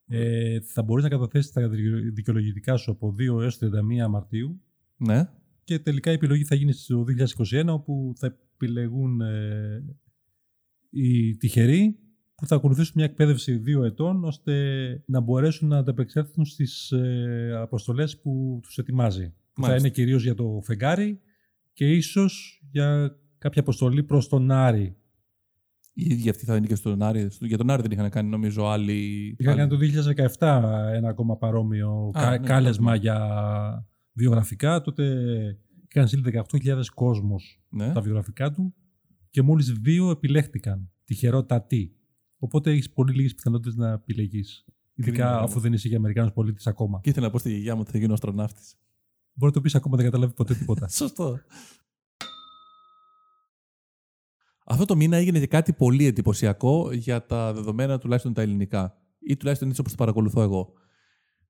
[0.09, 1.69] Ε, θα μπορείς να καταθέσεις τα
[2.13, 4.61] δικαιολογητικά σου από 2 έως 31 Μαρτίου
[4.97, 5.31] Ναι.
[5.65, 7.05] και τελικά η επιλογή θα γίνει στο
[7.53, 9.85] 2021 όπου θα επιλεγούν ε,
[10.91, 11.99] οι τυχεροί
[12.35, 14.55] που θα ακολουθήσουν μια εκπαίδευση δύο ετών ώστε
[15.07, 19.27] να μπορέσουν να ανταπεξέλθουν στις ε, αποστολές που τους ετοιμάζει.
[19.29, 19.87] Που θα Μάλιστα.
[19.87, 21.21] είναι κυρίως για το φεγγάρι
[21.73, 24.97] και ίσως για κάποια αποστολή προς τον Άρη.
[25.99, 27.31] Οι ίδιοι αυτοί θα είναι και στον Άρη.
[27.31, 29.27] Στο- Για τον Άρη δεν είχαν κάνει, νομίζω, άλλοι.
[29.39, 29.77] Είχαν άλλοι- κάνει το
[30.39, 33.01] 2017 ένα ακόμα παρόμοιο Α, κα- ναι, κάλεσμα τότε.
[33.03, 33.19] για
[34.13, 34.81] βιογραφικά.
[34.81, 35.05] Τότε
[35.89, 36.23] είχαν στείλει
[36.53, 37.93] 18.000 κόσμος Ναι.
[37.93, 38.75] τα βιογραφικά του
[39.31, 40.91] και μόλις δύο επιλέχτηκαν.
[41.05, 41.97] Τυχερότατοι.
[42.39, 44.65] Οπότε έχεις πολύ λίγες πιθανότητες να επιλεγείς.
[44.95, 45.63] Ειδικά Κρίμα, αφού όμως.
[45.63, 47.01] δεν είσαι για Αμερικάνος πολίτης ακόμα.
[47.03, 48.75] Και ήθελα να πω στη γιαγιά μου ότι θα γίνω αστροναύτης.
[49.33, 50.89] Μπορεί να το πεις ακόμα δεν καταλάβει ποτέ τίποτα.
[51.03, 51.39] Σωστό.
[54.67, 58.99] Αυτό το μήνα έγινε και κάτι πολύ εντυπωσιακό για τα δεδομένα τουλάχιστον τα ελληνικά.
[59.19, 60.73] Ή τουλάχιστον έτσι όπως το παρακολουθώ εγώ.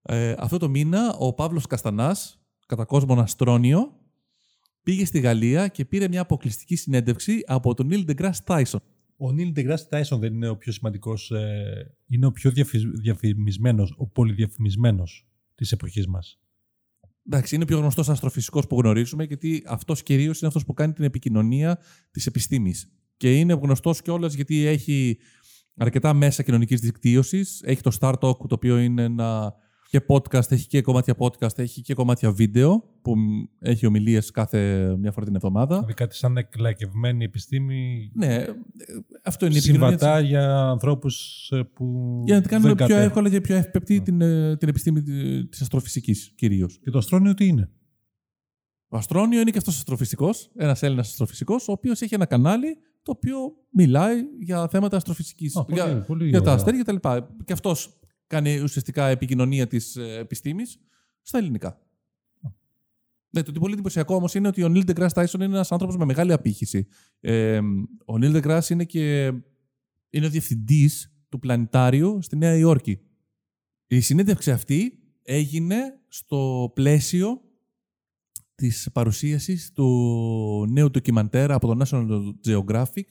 [0.03, 3.96] Ε, αυτό το μήνα ο Παύλος Καστανάς, κατά κόσμον Αστρόνιο,
[4.87, 8.79] πήγε στη Γαλλία και πήρε μια αποκλειστική συνέντευξη από τον Neil deGrasse Tyson.
[9.17, 13.95] Ο Νίλ Ντεγκράσι Τάισον δεν είναι ο πιο σημαντικός, ε, είναι ο πιο διαφη- διαφημισμένος,
[13.97, 16.41] ο πολυδιαφημισμένος της εποχής μας.
[17.27, 20.93] Εντάξει, είναι ο πιο γνωστός αστροφυσικός που γνωρίζουμε, γιατί αυτός κυρίως είναι αυτός που κάνει
[20.93, 21.79] την επικοινωνία
[22.11, 22.93] της επιστήμης.
[23.17, 25.19] Και είναι γνωστός κιόλας γιατί έχει
[25.77, 27.63] αρκετά μέσα κοινωνικής δικτύωσης.
[27.65, 29.55] Έχει το Star Talk, το οποίο είναι ένα
[29.91, 34.87] και podcast, έχει και κομμάτια podcast, έχει και κομμάτια βίντεο, που μ, έχει ομιλίες κάθε
[34.99, 35.75] μια φορά την εβδομάδα.
[35.75, 38.47] Δηλαδή κάτι σαν εκλακευμένη επιστήμη Ναι, ε,
[39.25, 39.97] αυτό είναι η επικοινωνία.
[39.97, 43.07] της- συμβατά για ανθρώπους ε, που Για να την κάνουμε δεν πιο κατέχουν.
[43.09, 46.79] εύκολα και πιο εύπεπτη την, ε, την επιστήμη τη αστροφυσικής κυρίως.
[46.83, 47.71] Και το αστρόνιο τι είναι;
[48.89, 53.11] Ο Αστρόνιο είναι και αυτός αστροφυσικός, ένας Έλληνας αστροφυσικός, ο οποίος έχει ένα κανάλι το
[53.17, 53.37] οποίο
[53.71, 55.57] μιλάει για θέματα αστροφυσικής.
[55.57, 56.55] Α, πολύ- για, πολύ για τα ωραία.
[56.55, 57.09] αστέρια κτλ.
[57.45, 60.79] Και αυτός κάνει ουσιαστικά επικοινωνία της επιστήμης
[61.23, 61.81] στα ελληνικά.
[63.31, 66.05] Ναι, το πολύ εντυπωσιακό όμως είναι ότι ο Νίλ Degrasse Tyson είναι ένας άνθρωπος με
[66.05, 66.87] μεγάλη απήχηση.
[67.21, 67.61] Ε,
[68.05, 69.33] ο Νίλ Degrasse είναι και
[70.11, 73.01] είναι ο διευθυντής του πλανητάριου στη Νέα Υόρκη.
[73.87, 75.77] Η συνέντευξη αυτή έγινε
[76.09, 77.41] στο πλαίσιο
[78.55, 83.03] της παρουσίασης του νέου ντοκιμαντέρ από το National Geographic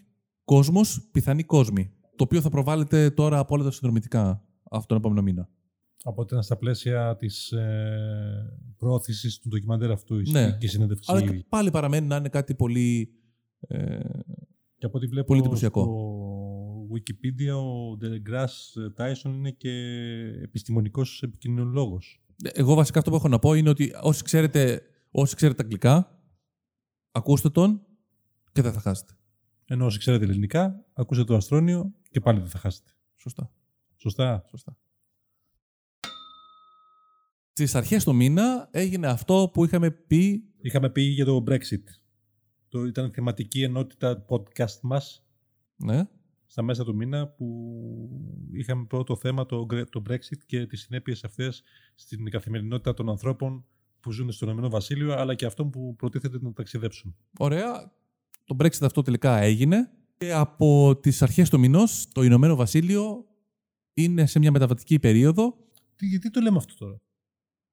[0.43, 4.45] «Κόσμος, πιθανή κόσμη», το οποίο θα προβάλλεται τώρα από όλα τα συνδρομητικά
[4.77, 5.49] αυτόν τον επόμενο μήνα.
[6.03, 10.57] Από ότι ήταν στα πλαίσια της ε, προώθησης του ντοκιμαντέρ αυτού Ναι.
[10.59, 11.11] και συνέντευξη.
[11.11, 13.09] Αλλά και πάλι παραμένει να είναι κάτι πολύ.
[13.59, 13.99] Ε,
[14.77, 15.81] Και από ό,τι βλέπω Πολύ εντυπωσιακό.
[15.81, 19.71] στο Wikipedia ο DeGrasse Tyson είναι και
[20.43, 22.21] επιστημονικός επικοινωνιολόγος.
[22.43, 26.19] εγώ βασικά αυτό που έχω να πω είναι ότι όσοι ξέρετε, όσοι ξέρετε αγγλικά,
[27.11, 27.81] ακούστε τον
[28.51, 29.13] και δεν θα χάσετε.
[29.65, 32.91] Ενώ όσοι ξέρετε ελληνικά, ακούσατε το Αστρόνιο και πάλι δεν θα χάσετε.
[33.15, 33.51] Σωστά.
[34.05, 34.45] Σωστά.
[34.49, 34.77] Σωστά.
[37.51, 41.83] Στις αρχές του μήνα έγινε αυτό που είχαμε πει Είχαμε πει για το Brexit.
[42.69, 45.25] Το ήταν θεματική ενότητα podcast μας
[45.75, 46.07] ναι,
[46.45, 47.47] στα μέσα του μήνα που
[48.51, 51.63] είχαμε πρώτο θέμα το, Γκρε- το Brexit και τις συνέπειες αυτές
[51.95, 53.65] στην καθημερινότητα των ανθρώπων
[53.99, 57.15] που ζουν στο Ηνωμένο Βασίλειο αλλά και αυτών που προτίθεται να ταξιδέψουν.
[57.37, 57.91] Ωραία.
[58.43, 59.89] Το Brexit αυτό τελικά έγινε.
[60.17, 63.25] Και από τις αρχές του μηνός το Ηνωμένο Βασίλειο
[63.95, 65.57] είναι σε μια μεταβατική περίοδο.
[65.95, 67.01] Τι, γιατί το λέμε αυτό τώρα;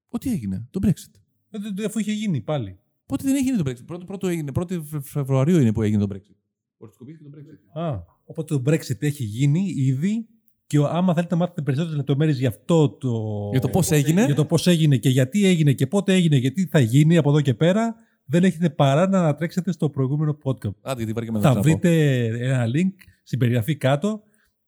[0.09, 1.13] Ό,τι έγινε, το Brexit.
[1.49, 2.77] Ε, δεν- δεν- Αφού είχε γίνει πάλι.
[3.05, 3.85] Πότε δεν έγινε το Brexit.
[3.85, 4.51] Πρώτο, πρώτο έγινε.
[4.51, 6.35] 1η Φεβρουαρίου είναι που έγινε το Brexit.
[6.77, 7.81] Οριστικοποιήθηκε το Brexit.
[7.81, 10.27] Α, οπότε το Brexit έχει γίνει ήδη
[10.67, 13.11] και ο- άμα θέλετε να μάθετε περισσότερες λεπτομέρειες για αυτό το...
[13.51, 14.25] Για το πώς έγινε.
[14.25, 17.29] Για το πώς έγινε και γιατί έγινε και πότε έγινε και τι θα γίνει από
[17.29, 20.71] εδώ και πέρα, δεν έχετε παρά να ανατρέξετε στο προηγούμενο podcast.
[20.81, 21.69] Άντε, γιατί βάρκε με να Θα ξαναπώ.
[21.69, 24.23] βρείτε ένα link στην περιγραφή κάτω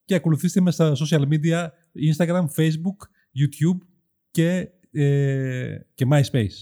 [0.06, 1.68] και ακολουθήστε με στα social media
[2.16, 2.98] Instagram, Facebook,
[3.40, 3.78] YouTube
[4.32, 6.58] και, ε, και MySpace.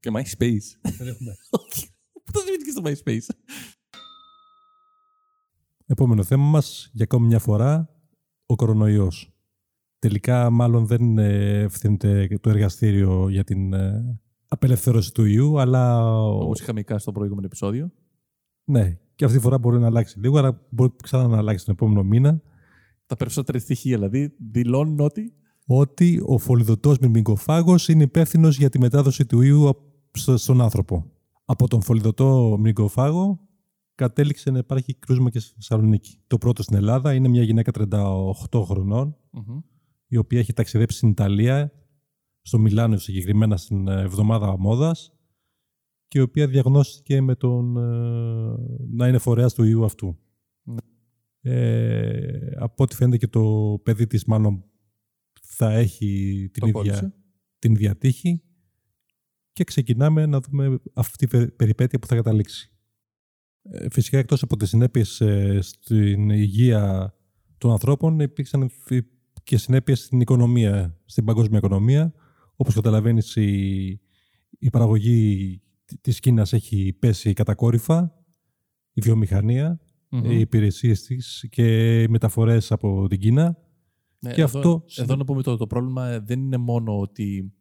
[0.00, 0.90] Και MySpace.
[0.98, 1.34] Δεν έχουμε.
[1.66, 1.86] Όχι.
[2.24, 3.34] Πού το δημιουργήθηκε στο MySpace;
[5.86, 7.88] Επόμενο θέμα μας, για ακόμη μια φορά,
[8.46, 9.32] ο κορονοϊός.
[9.98, 16.12] Τελικά μάλλον δεν ε, ευθύνεται το εργαστήριο για την ε, απελευθέρωση του ιού, αλλά...
[16.12, 17.92] ο- Όπως είχαμε εικάσει στο προηγούμενο επεισόδιο.
[18.64, 21.74] Ναι, και αυτή τη φορά μπορεί να αλλάξει λίγο, αλλά μπορεί ξανά να αλλάξει τον
[21.74, 22.40] επόμενο μήνα.
[23.06, 25.32] Τα περισσότερα στοιχεία δηλαδή δηλώνουν ότι.
[25.66, 29.78] ότι ο φολιδωτός μυρμηγκοφάγος είναι υπεύθυνο για τη μετάδοση του ιού απ-
[30.12, 31.04] στο- στον άνθρωπο.
[31.44, 33.40] Από τον φολιδωτό μυρμηγκοφάγο
[33.94, 36.18] κατέληξε να υπάρχει κρούσμα και στη Θεσσαλονίκη.
[36.26, 39.58] Το πρώτο στην Ελλάδα είναι μια γυναίκα 38 χρονών, Μμμ.
[40.06, 41.72] η οποία έχει ταξιδέψει στην Ιταλία,
[42.42, 45.12] στο Μιλάνο συγκεκριμένα στην ε, εβδομάδα μόδας
[46.14, 48.56] και η οποία διαγνώστηκε με τον ε,
[48.90, 50.18] να είναι φορέας του ιού αυτού.
[50.62, 50.76] Ναι.
[51.40, 54.64] Ε, από ό,τι φαίνεται και το παιδί της μάλλον
[55.42, 57.14] θα έχει την Το ίδια, κόλλησε.
[57.58, 58.42] την ίδια τύχη
[59.52, 62.72] και ξεκινάμε να δούμε αυτή την περιπέτεια που θα καταλήξει.
[63.62, 67.14] Ε, Φυσικά εκτός από τις συνέπειες ε, στην υγεία
[67.58, 69.08] των ανθρώπων υπήρξαν φι-
[69.42, 72.14] και συνέπειες στην οικονομία, στην παγκόσμια οικονομία.
[72.56, 74.00] Όπως καταλαβαίνεις η,
[74.58, 75.58] η παραγωγή
[76.00, 78.12] της Κίνας έχει πέσει κατακόρυφα,
[78.92, 80.30] η βιομηχανία, Μμμ.
[80.30, 83.56] οι υπηρεσίες της και οι μεταφορές από την Κίνα.
[84.18, 87.52] Ναι, και εδώ, αυτό- Εδώ να πούμε το, το πρόβλημα ε, δεν είναι μόνο ότι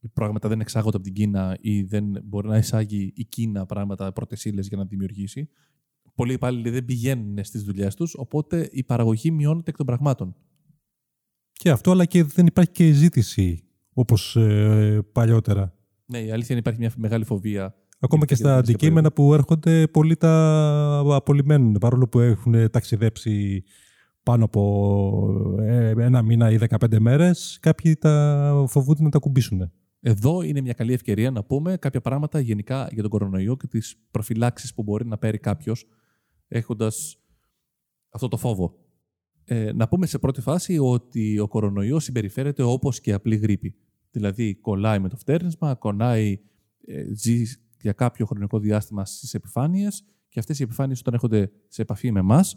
[0.00, 4.12] οι πράγματα δεν εξάγονται από την Κίνα ή δεν μπορεί να εισάγει η Κίνα πράγματα
[4.12, 5.48] πρώτες ύλες για να δημιουργήσει.
[6.14, 10.36] Πολλοί υπάλληλοι δεν πηγαίνουν στις δουλειές τους, οπότε η παραγωγή μειώνεται εκ των πραγμάτων.
[11.52, 15.77] Και αυτό, αλλά και δεν υπάρχει και ζήτηση όπως ε, παλιότερα.
[16.10, 17.74] Ναι, η αλήθεια είναι υπάρχει μια μεγάλη φοβία.
[18.00, 21.72] Ακόμα και για στα την τελευταία αντικείμενα που έρχονται, πολλοί τα απολυμμένουν.
[21.80, 23.64] Παρόλο που έχουν ταξιδέψει
[24.22, 29.72] πάνω από ε, ένα μήνα ή 15 μέρες, κάποιοι τα φοβούνται να τα κουμπίσουν.
[30.00, 33.96] Εδώ είναι μια καλή ευκαιρία να πούμε κάποια πράγματα γενικά για τον κορονοϊό και τις
[34.10, 35.86] προφυλάξεις που μπορεί να παίρνει κάποιος
[36.48, 37.18] έχοντας
[38.10, 38.74] αυτό το φόβο.
[39.44, 43.74] Ε, να πούμε σε πρώτη φάση ότι ο κορονοϊός συμπεριφέρεται όπως και απλή γρήπη.
[44.18, 46.38] Δηλαδή κολλάει με το φτέρνισμα, κονάει,
[46.86, 47.42] ε, ζει
[47.80, 52.18] για κάποιο χρονικό διάστημα στις επιφάνειες και αυτές οι επιφάνειες όταν έρχονται σε επαφή με
[52.18, 52.56] εμάς,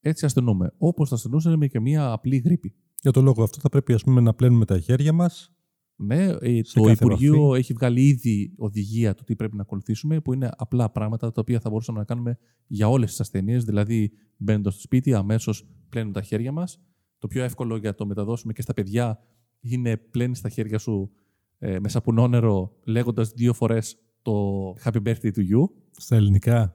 [0.00, 0.72] έτσι ασθενούμε.
[0.78, 2.74] Όπως θα ασθενούσαμε και μια απλή γρήπη.
[3.02, 5.54] Για τον λόγο αυτό θα πρέπει ας πούμε, να πλένουμε τα χέρια μας.
[5.96, 10.20] Ναι, ε, Σε το κάθε Υπουργείο έχει βγάλει ήδη οδηγία του τι πρέπει να ακολουθήσουμε,
[10.20, 13.58] που είναι απλά πράγματα τα οποία θα μπορούσαμε να κάνουμε για όλες τις ασθένειε.
[13.58, 16.80] Δηλαδή, μπαίνοντας στο σπίτι, αμέσως πλένουμε τα χέρια μας.
[17.18, 19.20] Το πιο εύκολο για να το μεταδώσουμε και στα παιδιά
[19.64, 21.10] είναι πλένεις τα χέρια σου
[21.58, 25.68] ε, με σαπουνό νερό, λέγοντας δύο φορές το Happy Birthday to you.
[25.96, 26.74] Στα ελληνικά.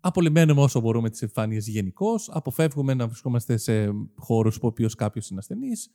[0.00, 2.30] Απολυμμένουμε όσο μπορούμε τις επιφάνειε γενικώς.
[2.32, 5.90] Αποφεύγουμε να βρισκόμαστε σε χώρους που ο οποίος κάποιος είναι ασθενής.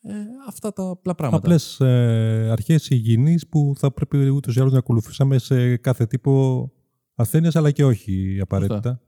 [0.00, 0.14] Ε,
[0.48, 1.42] αυτά τα απλά πράγματα.
[1.42, 6.72] Απλές ε, αρχές υγιεινής που θα πρέπει ούτως ή άλλως να ακολουθούσαμε σε κάθε τύπο
[7.14, 9.00] ασθένειας, αλλά και όχι απαραίτητα.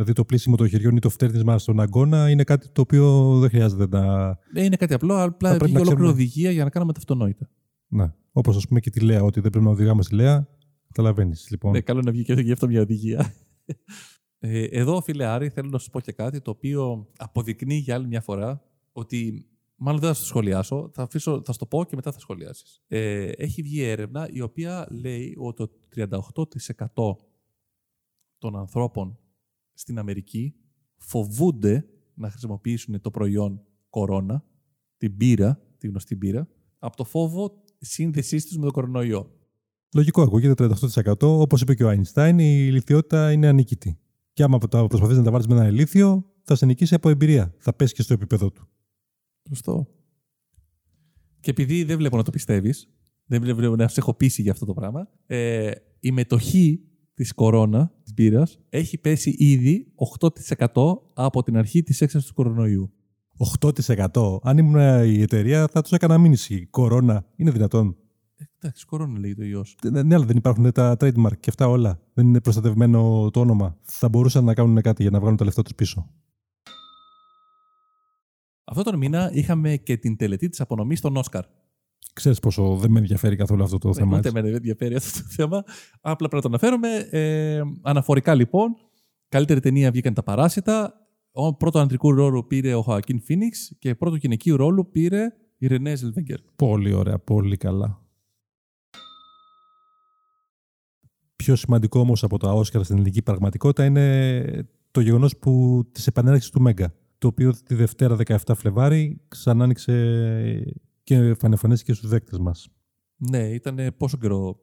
[0.00, 3.48] Δηλαδή το πλήσιμο των χεριών ή το φτέρνισμα στον αγκώνα είναι κάτι το οποίο δεν
[3.48, 4.28] χρειάζεται να...
[4.54, 6.08] Ε, Είναι κάτι απλό, απλά πρέπει βγήκε να ολόκληρη ξέρουμε.
[6.08, 7.50] οδηγία για να κάνουμε τα αυτονόητα.
[7.88, 8.16] να.
[8.32, 10.48] Όπως ας πούμε και τη Λέα, ότι δεν πρέπει να οδηγάμε στη Λέα.
[10.86, 11.72] Καταλαβαίνεις λοιπόν.
[11.72, 13.32] Ναι, καλό να βγει και γι' αυτό μια οδηγία.
[14.42, 18.06] Ε, εδώ, φίλε Άρη, θέλω να σου πω και κάτι το οποίο αποδεικνύει για άλλη
[18.06, 19.46] μια φορά ότι.
[19.76, 22.82] Μάλλον δεν θα το σχολιάσω, θα, αφήσω, θα στο πω και μετά θα σχολιάσεις.
[22.86, 25.70] Ε, έχει βγει έρευνα η οποία λέει ότι το
[26.94, 27.16] 38%
[28.38, 29.18] των ανθρώπων
[29.80, 30.54] στην Αμερική
[30.96, 34.44] φοβούνται να χρησιμοποιήσουν το προϊόν κορώνα,
[34.96, 39.30] την πύρα, τη γνωστή πύρα, από το φόβο σύνδεσής τους με το κορονοϊό.
[39.94, 40.68] Λογικό ακούγεται
[41.04, 41.14] 38%.
[41.20, 43.98] Όπως είπε και ο Άινστάιν, η ηλικιότητα είναι ανίκητη.
[44.32, 47.54] Και άμα προσπαθείς να τα βάλεις με ένα ηλίθιο, θα σε νικήσει από εμπειρία.
[47.58, 48.68] Θα πέσει και στο επίπεδο του.
[49.48, 49.86] Σωστό.
[51.40, 52.90] Και επειδή δεν βλέπω να το πιστεύεις,
[53.24, 56.89] δεν βλέπω να σε έχω πείσει για αυτό το πράγμα, ε, η μετοχή
[57.20, 62.92] της κορώνα, της μπύρας, έχει πέσει ήδη 8% από την αρχή της έξαρσης του κορονοϊού.
[63.36, 64.38] 8%.
[64.42, 66.66] Αν ήμουν η εταιρεία, θα τους έκανα μήνυση.
[66.66, 67.26] Κορώνα.
[67.36, 67.96] Είναι δυνατόν;
[68.36, 69.76] Ε, εντάξει, κορώνα λέει το ιός.
[69.90, 72.00] Ναι, ναι, αλλά δεν υπάρχουν τα trademark και αυτά όλα.
[72.14, 73.76] Δεν είναι προστατευμένο το όνομα.
[73.82, 76.10] Θα μπορούσαν να κάνουν κάτι για να βγάλουν τα λεφτά τους πίσω.
[78.64, 81.44] Αυτό τον μήνα είχαμε και την τελετή της απονομής στον Όσκαρ.
[82.12, 84.18] Ξέρεις πόσο δεν με ενδιαφέρει καθόλου αυτό το ναι, θέμα.
[84.18, 85.64] Ούτε με ενδιαφέρει αυτό το θέμα.
[86.00, 87.08] Απλά πρέπει να το αναφέρομαι.
[87.10, 88.76] Ε, αναφορικά λοιπόν,
[89.28, 90.94] καλύτερη ταινία βγήκαν τα παράσιτα.
[91.32, 95.94] Ο πρώτο αντρικού ρόλο πήρε ο Χωακίν Φίνιξ και πρώτο γυναικείο ρόλο πήρε η Ρενέ
[95.94, 96.38] Ζελβέγκερ.
[96.56, 98.04] Πολύ ωραία, πολύ καλά.
[101.36, 105.34] Πιο σημαντικό όμως από το Όσκαρ στην ελληνική πραγματικότητα είναι το γεγονός
[105.92, 106.94] της επανέναρξη του Μέγκα.
[107.18, 109.92] Το οποίο τη Δευτέρα 17 Φλεβάρι ξανά άνοιξε
[111.10, 112.68] και εμφανίστηκε στους δέκτες μας.
[113.16, 114.60] Ναι, ήταν πόσο καιρό;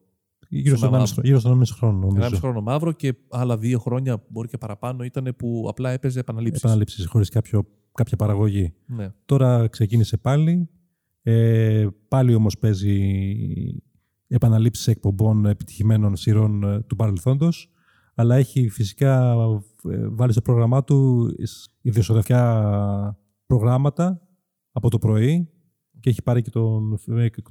[0.48, 2.06] Γύρω στον 1,5 χρόνο.
[2.06, 2.28] Νομίζω.
[2.28, 6.62] 1,5 χρόνο μαύρο και άλλα δύο χρόνια, μπορεί και παραπάνω, ήταν που απλά έπαιζε επαναλήψεις.
[6.62, 8.74] Επαναλήψεις χωρίς κάποια παραγωγή.
[8.86, 9.08] Ναι.
[9.24, 10.68] Τώρα ξεκίνησε πάλι.
[11.22, 13.00] Ε, πάλι όμως παίζει
[14.26, 17.70] επαναλήψεις εκπομπών επιτυχημένων σειρών ε, του παρελθόντος,
[18.14, 19.34] αλλά έχει φυσικά
[19.90, 21.28] ε, βάλει στο πρόγραμμά του
[21.80, 24.20] ιδιοσοδευτικά προγράμματα
[24.72, 25.48] από το πρωί
[26.00, 26.98] και έχει πάρει και τον,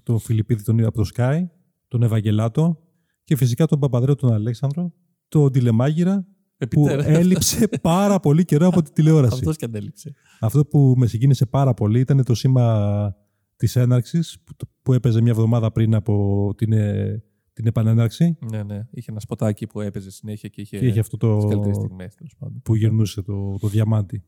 [0.03, 1.43] τον Φιλιππίδη τον από το Sky,
[1.88, 2.79] τον Ευαγγελάτο
[3.23, 4.93] και φυσικά τον Παπαδρέο τον Αλέξανδρο,
[5.27, 6.25] τον Τηλεμάγειρα
[6.69, 9.33] που έλειψε πάρα πολύ καιρό από τη τηλεόραση.
[9.33, 10.13] Αυτός και αντέλειψε.
[10.39, 13.15] Αυτό που με συγκίνησε πάρα πολύ ήταν το σήμα
[13.55, 18.38] της έναρξης που, που έπαιζε μια εβδομάδα πριν από την, ε, την επανέναρξη.
[18.51, 18.88] Ναι, ναι.
[18.91, 21.39] Είχε ένα σποτάκι που έπαιζε συνέχεια και είχε, και είχε αυτό το
[21.73, 22.17] στιγμές,
[22.63, 24.23] που γυρνούσε το, το διαμαντι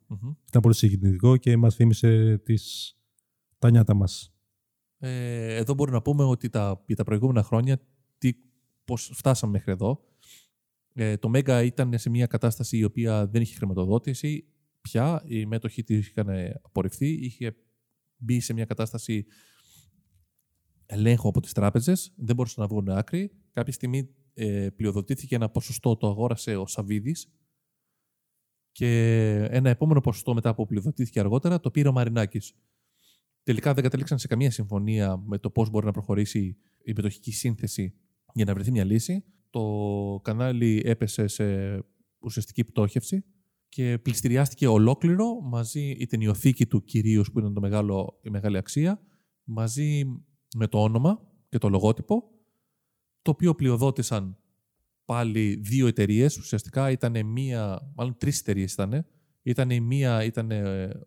[0.47, 2.95] Ήταν πολύ συγκινητικό και μας θύμισε τις,
[3.59, 4.33] τα νιάτα μας.
[4.97, 7.79] Ε, εδώ μπορούμε να πούμε ότι τα, για τα προηγούμενα χρόνια
[8.17, 8.33] τι,
[8.85, 10.03] πώς φτάσαμε μέχρι εδώ.
[10.93, 14.47] Ε, το Μέγκα ήταν σε μια κατάσταση η οποία δεν είχε χρηματοδότηση
[14.81, 15.23] πια.
[15.25, 16.27] Οι μέτοχοι της είχαν
[16.61, 17.07] απορριφθεί.
[17.07, 17.55] Είχε
[18.17, 19.25] μπει σε μια κατάσταση
[20.85, 23.31] ελέγχου από τις τράπεζες, δεν μπορούσαν να βγουν άκρη.
[23.51, 27.31] Κάποια στιγμή ε, πλειοδοτήθηκε ένα ποσοστό, το αγόρασε ο Σαββίδης
[28.71, 28.87] και
[29.49, 32.53] ένα επόμενο ποσοστό μετά που πλειοδοτήθηκε αργότερα το πήρε ο Μαρινάκης.
[33.49, 37.93] Τελικά δεν κατέληξαν σε καμία συμφωνία με το πώς μπορεί να προχωρήσει η μετοχική σύνθεση
[38.33, 39.23] για να βρεθεί μια λύση.
[39.49, 41.45] Το κανάλι έπεσε σε
[42.19, 43.23] ουσιαστική πτώχευση
[43.69, 49.01] και πληστηριάστηκε ολόκληρο μαζί η ταινιοθήκη του κυρίως που ήταν το μεγάλο, η μεγάλη αξία,
[49.43, 50.03] μαζί
[50.55, 52.23] με το όνομα και το λογότυπο,
[53.21, 54.37] το οποίο πλειοδότησαν
[55.05, 56.37] πάλι δύο εταιρείες.
[56.37, 59.05] Ουσιαστικά ήταν μία, μάλλον τρεις εταιρείες ήταν.
[59.41, 60.51] Ήταν η μία ήταν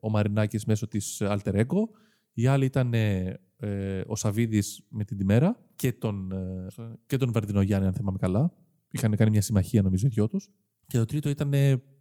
[0.01, 1.89] ο Μαρινάκης μέσω της Alter Ego,
[2.33, 6.67] η άλλη ήταν ε, ο Σαββίδης με την Τιμέρα και τον, ε,
[7.07, 8.53] και τον Βαρδινογιάννη, αν θυμάμαι καλά.
[8.91, 10.51] Είχαν κάνει μια συμμαχία, νομίζω, οι δυο τους.
[10.87, 11.53] Και το τρίτο ήταν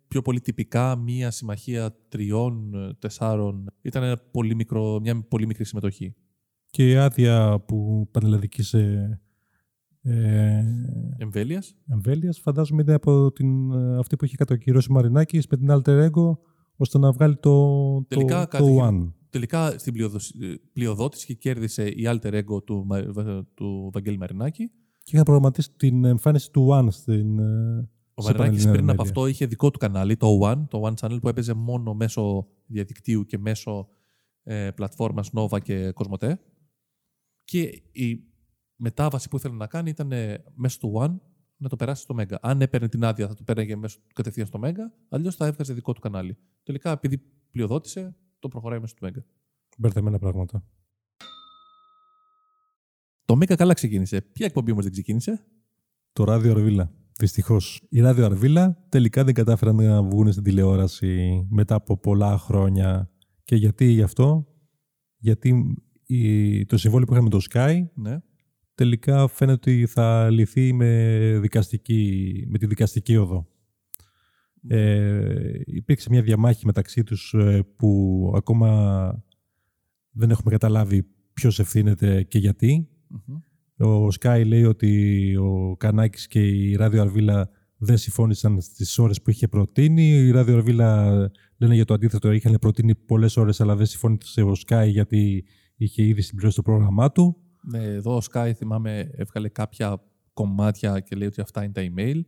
[0.07, 3.73] πιο πολύ τυπικά μία συμμαχία τριών, τεσσάρων.
[3.81, 6.15] Ήταν πολύ μικρό, μια πολύ μικρή συμμετοχή.
[6.65, 9.19] Και η άδεια που πανελλαδικήσε
[10.01, 10.63] ε,
[11.17, 11.75] εμβέλειας.
[11.87, 16.37] εμβέλειας φαντάζομαι είναι από την, αυτή που είχε κατοκυρώσει ο Μαρινάκης με την Alter Ego
[16.75, 19.11] ώστε να βγάλει το, τελικά, το, το One.
[19.31, 19.93] Τελικά στην
[20.73, 22.87] πλειοδότηση και κέρδισε η Alter Ego του,
[23.53, 24.71] του Βαγγέλη Μαρινάκη.
[25.03, 29.45] Και είχα προγραμματίσει την εμφάνιση του One στην, ε, ο Μαρινάκης πριν από αυτό είχε
[29.45, 33.87] δικό του κανάλι, το One, το One Channel, που έπαιζε μόνο μέσω διαδικτύου και μέσω
[34.43, 36.33] ε, πλατφόρμας Nova και Cosmote.
[37.43, 38.23] Και η
[38.75, 41.15] μετάβαση που ήθελε να κάνει ήταν ε, μέσω του One
[41.57, 42.35] να το περάσει στο Mega.
[42.41, 45.93] Αν έπαιρνε την άδεια, θα το πέραγε μέσω κατευθείαν στο Mega, αλλιώς θα έβγαζε δικό
[45.93, 46.37] του κανάλι.
[46.63, 49.23] Τελικά, επειδή πλειοδότησε, το προχωράει μέσω του Mega.
[49.77, 50.63] Μπερδεμένα πράγματα.
[53.25, 54.21] Το Mega καλά ξεκίνησε.
[54.21, 55.45] Ποια εκπομπή όμως δεν ξεκίνησε,
[56.13, 56.91] Το ράδιο Αρβίλα.
[57.17, 57.81] Δυστυχώς.
[57.89, 63.09] Η Ράδιο Αρβίλα τελικά δεν κατάφεραν να βγουν στην τηλεόραση μετά από πολλά χρόνια.
[63.43, 64.47] Και γιατί γι' αυτό,
[65.17, 65.75] γιατί
[66.67, 68.19] το συμβόλαιο που είχαμε με το Sky ναι.
[68.75, 73.47] τελικά φαίνεται ότι θα λυθεί με, δικαστική, με τη δικαστική οδό.
[74.67, 79.23] Ε, υπήρξε μια διαμάχη μεταξύ τους ε, που ακόμα
[80.11, 82.87] δεν έχουμε καταλάβει ποιος ευθύνεται και γιατί.
[83.77, 89.29] Ο Sky λέει ότι ο Κανάκης και η Ράδιο Αρβίλα δεν συμφώνησαν στις ώρες που
[89.29, 90.07] είχε προτείνει.
[90.07, 91.11] Η Ράδιο Αρβίλα
[91.57, 95.45] λένε για το αντίθετο, είχαν προτείνει πολλές ώρες αλλά δεν συμφώνησε ο Sky γιατί
[95.75, 97.37] είχε ήδη συμπληρώσει το πρόγραμμά του.
[97.61, 100.01] Ναι, εδώ ο Sky θυμάμαι έβγαλε κάποια
[100.33, 102.21] κομμάτια και λέει ότι αυτά είναι τα email.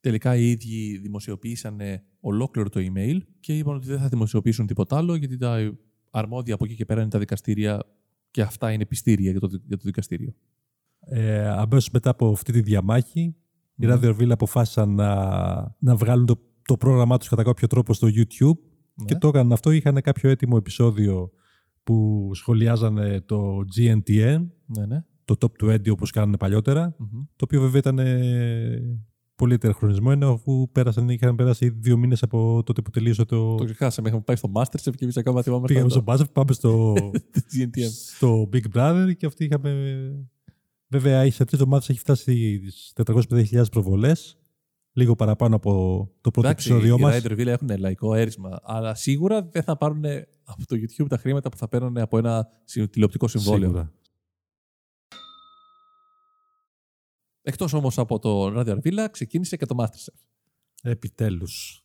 [0.00, 1.80] Τελικά οι ίδιοι δημοσιοποίησαν
[2.20, 5.72] ολόκληρο το email και είπαν ότι δεν θα δημοσιοποιήσουν τίποτα άλλο γιατί τα
[6.10, 7.82] αρμόδια από εκεί και πέρα είναι τα δικαστήρια
[8.30, 10.34] και αυτά είναι πιστήρια για το, για το δικαστήριο.
[11.00, 13.34] Ε, Αμέσως μετά από αυτή τη διαμάχη,
[13.74, 15.14] οι Radio Orville αποφάσισαν να,
[15.78, 18.58] να βγάλουν το, το πρόγραμμά τους κατά κάποιο τρόπο στο YouTube
[19.04, 19.70] και το έκαναν αυτό.
[19.70, 21.30] Είχαν κάποιο έτοιμο επεισόδιο
[21.82, 25.04] που σχολιάζανε το GNTN, Ναι, ναι.
[25.24, 26.94] το Top 20 όπως κάνανε παλιότερα,
[27.36, 29.00] το οποίο βέβαια ήταν ε,
[29.38, 33.54] πολύ τερχρονισμό, ενώ αφού πέρασαν, είχαν περάσει ήδη δύο μήνες από τότε που τελείωσε το...
[33.54, 34.08] Το ξεχάσαμε.
[34.08, 36.94] Είχαμε πάει στο Masterchef και εμείς ακόμα θυμάμαι Πήγαμε στο Buzzfeed, πάμε στο,
[37.32, 37.88] το GNTM.
[38.14, 39.72] στο Big Brother και αυτοί είχαμε...
[40.88, 42.92] Βέβαια, σε τρεις εβδομάδες έχει φτάσει στις
[43.30, 44.38] 450.000 προβολές,
[44.92, 45.70] λίγο παραπάνω από
[46.20, 47.20] το πρώτο Εντάξει, επεισόδιο οι μας.
[47.22, 50.04] Rider Villa έχουν λαϊκό έρισμα, αλλά σίγουρα δεν θα πάρουν
[50.44, 53.68] από το YouTube τα χρήματα που θα παίρνουν από ένα συ- τηλεοπτικό συμβόλαιο.
[53.68, 53.92] Σίγουρα.
[57.42, 60.14] Εκτός όμως από το Radio Villa, ξεκίνησε και το Masterchef.
[60.82, 61.82] Επιτέλους.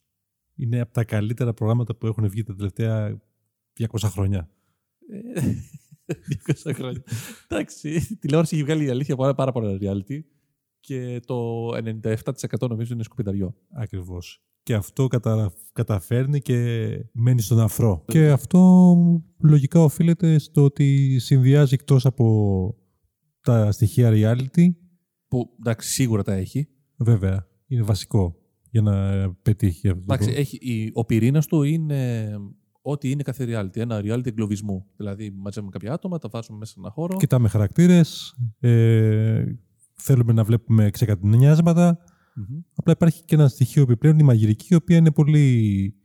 [0.55, 3.21] Είναι από τα καλύτερα προγράμματα που έχουν βγει τα τελευταία
[3.79, 4.49] 200 χρόνια.
[5.33, 5.41] Ε,
[6.65, 7.03] 200 χρόνια.
[7.47, 10.19] Εντάξει, η τηλεόραση έχει βγάλει η αλήθεια πάρα, πάρα πολλά reality
[10.79, 11.67] και το
[12.01, 13.55] 97% νομίζω είναι σκουπιδαριό.
[13.71, 14.43] Ακριβώς.
[14.63, 15.53] Και αυτό κατα...
[15.73, 18.03] καταφέρνει και μένει στον αφρό.
[18.07, 18.95] Και αυτό
[19.39, 22.77] λογικά οφείλεται στο ότι συνδυάζει εκτός από
[23.41, 24.67] τα στοιχεία reality,
[25.33, 26.67] Που εντάξει, σίγουρα τα έχει.
[26.95, 28.35] βέβαια, είναι βασικό
[28.69, 28.93] για να
[29.33, 29.99] πετύχει αυτό.
[29.99, 32.31] το Εντάξει, προ- έχει, η, ο πυρήνας του είναι
[32.81, 33.77] ό,τι είναι κάθε reality.
[33.77, 34.85] Ένα reality εγκλωβισμού.
[34.97, 37.17] Δηλαδή, μαζεύουμε κάποια άτομα, τα βάζουμε μέσα σε ένα χώρο.
[37.17, 39.43] Κοιτάμε χαρακτήρες, ε,
[39.93, 41.97] θέλουμε να βλέπουμε ξεκατηνιάσματα.
[42.35, 42.59] Μμμ.
[42.75, 45.95] Απλά υπάρχει και ένα στοιχείο επιπλέον, η μαγειρική, η οποία είναι πολύ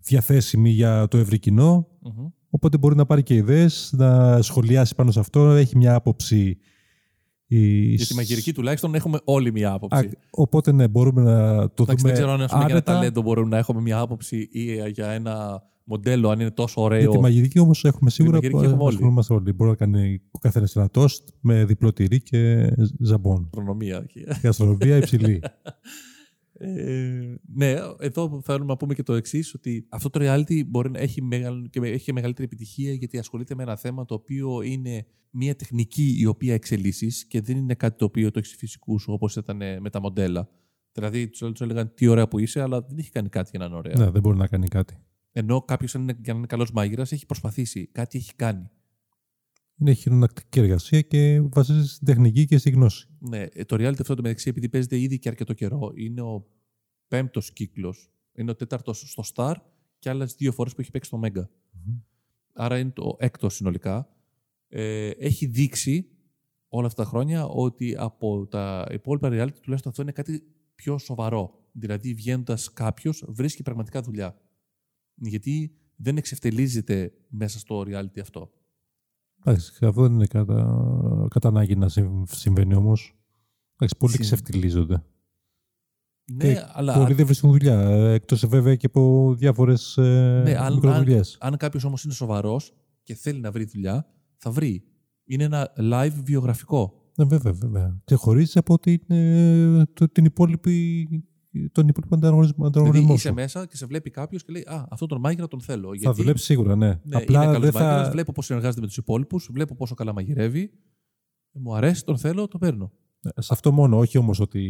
[0.00, 1.88] διαθέσιμη για το ευρύ κοινό.
[2.00, 2.26] Μμμ.
[2.50, 6.58] Οπότε μπορεί να πάρει και ιδέες, να σχολιάσει πάνω σε αυτό, έχει μια άποψη.
[7.46, 7.94] Η...
[7.94, 10.06] Για τη μαγειρική τουλάχιστον έχουμε όλοι μία άποψη.
[10.06, 12.82] Α, οπότε ναι, μπορούμε να το Εντάξει, δούμε δεν ξέρω αν ας πούμε, για ένα
[12.84, 12.92] άνετα.
[12.92, 17.00] ταλέντο μπορούμε να έχουμε μία άποψη ή ε, για ένα μοντέλο, αν είναι τόσο ωραίο.
[17.00, 18.94] Για τη μαγειρική όμως έχουμε σίγουρα μαγειρική που έχουμε όλοι.
[18.94, 19.52] ασχολούμαστε όλοι.
[19.52, 23.48] Μπορεί να κάνει ο καθένας ένα τόστ με διπλό τυρί και ζαμπόν.
[23.50, 24.06] Προνομία.
[24.42, 25.42] Γαστρονομία υψηλή.
[26.58, 30.98] Ε, ναι, εδώ θέλουμε να πούμε και το εξής, ότι αυτό το reality μπορεί να
[30.98, 35.56] έχει, μεγαλ, και έχει μεγαλύτερη επιτυχία γιατί ασχολείται με ένα θέμα το οποίο είναι μια
[35.56, 39.36] τεχνική η οποία εξελίσσεις και δεν είναι κάτι το οποίο το έχεις φυσικούς σου όπως
[39.36, 40.48] ήταν ε, με τα μοντέλα.
[40.92, 43.64] Δηλαδή, τους άλλους έλεγαν τι ωραία που είσαι, αλλά δεν έχει κάνει κάτι για να
[43.64, 43.94] είναι ωραία.
[43.98, 44.96] ναι, δεν μπορεί να κάνει κάτι.
[45.32, 48.70] Ενώ κάποιος, για να είναι καλός μάγειρας, έχει προσπαθήσει, κάτι έχει κάνει.
[49.78, 53.08] Είναι χειρονακτική εργασία και βασίζεται στην τεχνική και στη γνώση.
[53.18, 56.46] Ναι, ε, το reality αυτό το μεταξύ, επειδή παίζεται ήδη και αρκετό καιρό, είναι ο
[57.08, 58.10] πέμπτος κύκλος.
[58.32, 59.54] Είναι ο τέταρτος στο Star
[59.98, 61.48] και άλλες δύο φορές που έχει παίξει στο Mega.
[62.52, 64.08] Άρα είναι το έκτος συνολικά.
[64.68, 66.08] Ε, έχει δείξει
[66.68, 70.42] όλα αυτά τα χρόνια ότι από τα υπόλοιπα reality τουλάχιστον αυτό είναι κάτι
[70.74, 71.64] πιο σοβαρό.
[71.72, 74.40] Δηλαδή, βγαίνοντας κάποιος, βρίσκει πραγματικά δουλειά.
[75.14, 78.52] Γιατί δεν εξευτελίζεται μέσα στο reality αυτό.
[79.44, 83.16] Εντάξει, αυτό δεν είναι κατά, κατά ανάγκη να συμβ- συμβαίνει όμως.
[83.98, 85.04] Πολλοί Συμ- ξεφτιλίζονται.
[86.32, 87.80] Ναι, Και αλλά Πολλοί δεν βρίσκουν δουλειά.
[88.12, 91.16] Εκτός βέβαια και από διάφορες Ναι, ε, αν, μικροδουλειέ.
[91.18, 92.72] αν, αν κάποιος όμως είναι σοβαρός
[93.02, 94.82] και θέλει να βρει δουλειά, θα βρει.
[95.24, 97.10] Είναι ένα live βιογραφικό.
[97.16, 98.00] Ναι, βέβαια, βέβαια.
[98.04, 101.08] Ξεχωρίζει από την, ε, το, την υπόλοιπη,
[101.72, 103.34] τον υπόλοιπο ανταγωνισμό, Δηλαδή ανταγωνισμό είσαι σου.
[103.34, 105.88] μέσα και σε βλέπει κάποιος και λέει Α, αυτόν τον μάγειρα τον θέλω.
[105.88, 107.00] Θα γιατί, δουλέψει σίγουρα, ναι.
[107.02, 107.84] Ναι, Απλά είναι καλός δεν θα.
[107.84, 110.70] μάγειρας, βλέπω πώς συνεργάζεται με τους υπόλοιπους, βλέπω πόσο καλά μαγειρεύει.
[111.52, 112.92] Μου αρέσει, τον θέλω, τον παίρνω.
[113.36, 114.62] Σε αυτό μόνο, όχι όμως ότι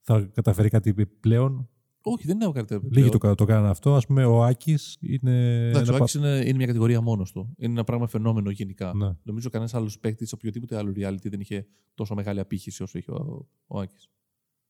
[0.00, 1.68] θα καταφέρει κάτι επιπλέον.
[2.08, 3.94] Όχι, δεν είναι κάτι Λίγοι το, κα- το κάνανε αυτό.
[3.94, 5.66] Α πούμε, ο Άκης είναι.
[5.68, 7.54] Εντάξει, ο ένα Άκης είναι, είναι μια κατηγορία μόνος του.
[7.58, 8.90] Είναι ένα πράγμα φαινόμενο γενικά.
[8.90, 9.16] πα- Ναι.
[9.22, 13.10] Νομίζω κανένας άλλος παίκτης σε οποιοδήποτε άλλο reality δεν είχε τόσο μεγάλη απήχηση όσο είχε
[13.10, 14.08] ο, ο Άκης.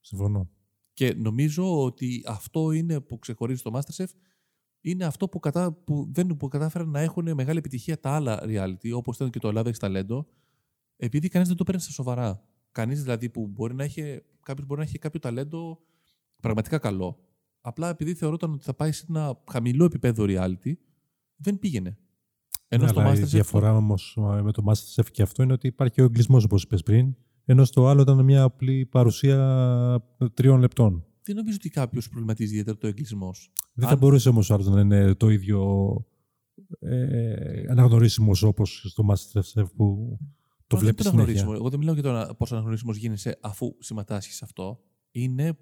[0.01, 0.49] Συμφωνώ.
[0.97, 4.07] Και νομίζω ότι αυτό είναι που ξεχωρίζει το Masterchef.
[4.81, 8.91] Είναι αυτό που, κατά, που δεν που κατάφεραν να έχουν μεγάλη επιτυχία τα άλλα reality,
[8.93, 10.27] όπως ήταν και το Ελλάδα έχει ταλέντο,
[10.97, 12.45] επειδή κανείς δεν το παίρνει στα σοβαρά.
[12.73, 15.79] Κανείς δηλαδή που μπορεί να έχει, κάποιος μπορεί να έχει κάποιο ταλέντο
[16.43, 17.19] πραγματικά καλό.
[17.61, 20.73] Απλά επειδή θεωρόταν ότι θα πάει σε ένα χαμηλό επίπεδο reality,
[21.37, 21.99] δεν πήγαινε.
[22.69, 23.27] Ενώ Ναι, στο αλλά η Masterchef.
[23.27, 26.83] διαφορά όμως με το Masterchef και αυτό είναι ότι υπάρχει και ο εγκλισμός, όπως είπες
[26.83, 27.17] πριν.
[27.49, 30.03] Ενώ στο άλλο ήταν μια απλή παρουσία
[30.35, 31.05] τριών λεπτών.
[31.23, 33.51] δεν νομίζω ότι κάποιος προβληματίζει ιδιαίτερα το εγκλισμός.
[33.75, 35.87] Δεν Αν- θα μπορούσε όμως ο άλλος να είναι το ίδιο
[36.81, 40.19] ε, αναγνωρίσιμος όπως στο Masterchef που
[40.67, 41.13] το Μα βλέπεις δεν συνέχεια.
[41.13, 41.53] αναγνωρίσιμο.
[41.55, 44.81] Εγώ δεν μιλάω για το πόσο αναγνωρίσιμο γίνεσαι αφού συμμετάσχεις σε αυτό.
[45.11, 45.57] Είναι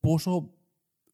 [0.00, 0.50] πόσο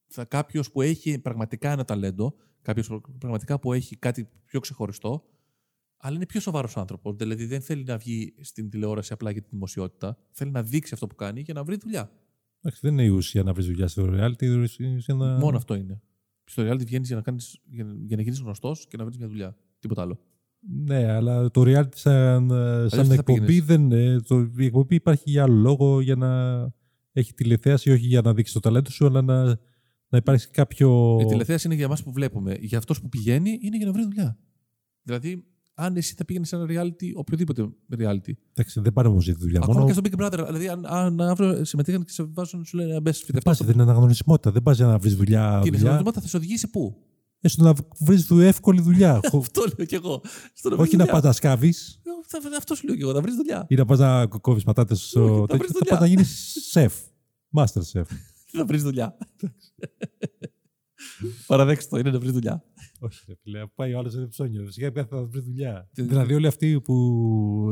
[0.07, 5.25] θα κάποιος που έχει πραγματικά ένα ταλέντο, κάποιος πραγματικά που έχει κάτι πιο ξεχωριστό,
[5.99, 7.15] αλλά είναι πιο σοβαρός άνθρωπος.
[7.17, 10.19] Δηλαδή δεν θέλει να βγει στην τηλεόραση απλά για τη δημοσιότητα.
[10.31, 12.11] Θέλει να δείξει αυτό που κάνει για να βρει δουλειά.
[12.61, 14.43] Εντάξει, δεν είναι η ουσία να βρεις δουλειά στο reality.
[14.43, 15.39] η ουσία να...
[15.39, 16.01] Μόνο αυτό είναι.
[16.45, 19.29] Στο reality βγαίνεις για να, κάνεις, για, για να γίνεις γνωστός και να βρεις μια
[19.29, 19.57] δουλειά.
[19.79, 20.19] Τίποτα άλλο.
[20.61, 23.93] Ναι, αλλά το reality σαν, ε, σαν δεν θα εκπομπή πήγαινες; δεν.
[23.93, 26.61] ε, Το, η εκπομπή υπάρχει για άλλο λόγο, για να
[27.13, 29.45] έχει τηλεθέαση, όχι για να δείξει το ταλέντο σου, αλλά να,
[30.09, 31.19] να υπάρξει κάποιο.
[31.21, 32.57] Η τηλεθέαση είναι για εμάς που βλέπουμε.
[32.61, 34.39] Για αυτός που πηγαίνει είναι για να βρει δουλειά.
[35.03, 35.45] Δηλαδή,
[35.81, 37.69] αν εσύ θα πήγαινες σε ένα reality, οποιοδήποτε
[37.99, 38.33] reality.
[38.55, 39.61] Εντάξει, δεν πάνε όμως για τη δουλειά.
[39.63, 40.43] Ακόμα Μόνο και στο Big Brother.
[40.47, 43.51] Δηλαδή, αν, αν αύριο συμμετείχαν και σε βάζουν, σου λένε μπες δεν φυτευτό.
[43.51, 44.51] πας, δεν είναι αναγνωρισιμότητα.
[44.51, 45.41] Δεν πας για να βρεις δουλειά.
[45.63, 45.79] Και η δουλειά.
[45.79, 46.97] αναγνωρισιμότητα θα σε οδηγήσει σε πού.
[47.41, 49.21] Έστω να βρεις εύκολη δουλειά.
[49.31, 50.21] Χω- Αυτό λέω κι εγώ.
[50.55, 51.13] Στο βρεις όχι να δουλειά.
[51.13, 53.65] πας να σκάβεις Θα- Αυτό σου λέω κι εγώ, να βρεις δουλειά.
[53.69, 55.57] ή να πας να κόβεις πατάτες στο Όχι, θα τέτοιο.
[55.59, 55.91] βρεις Θα δουλειά.
[55.93, 56.95] πας να γίνεις σεφ.
[57.57, 58.05] Master chef.
[58.53, 59.17] Θα βρεις δουλειά.
[61.47, 62.63] Παραδέξτε το, είναι να βρεις δουλειά.
[62.99, 64.73] Όχι, ρε φίλε, πάει ο άλλος δεν ψώνιος.
[64.73, 65.89] Σιγά πια θα βρει δουλειά.
[65.95, 66.97] Τι- Δηλαδή, όλοι αυτοί που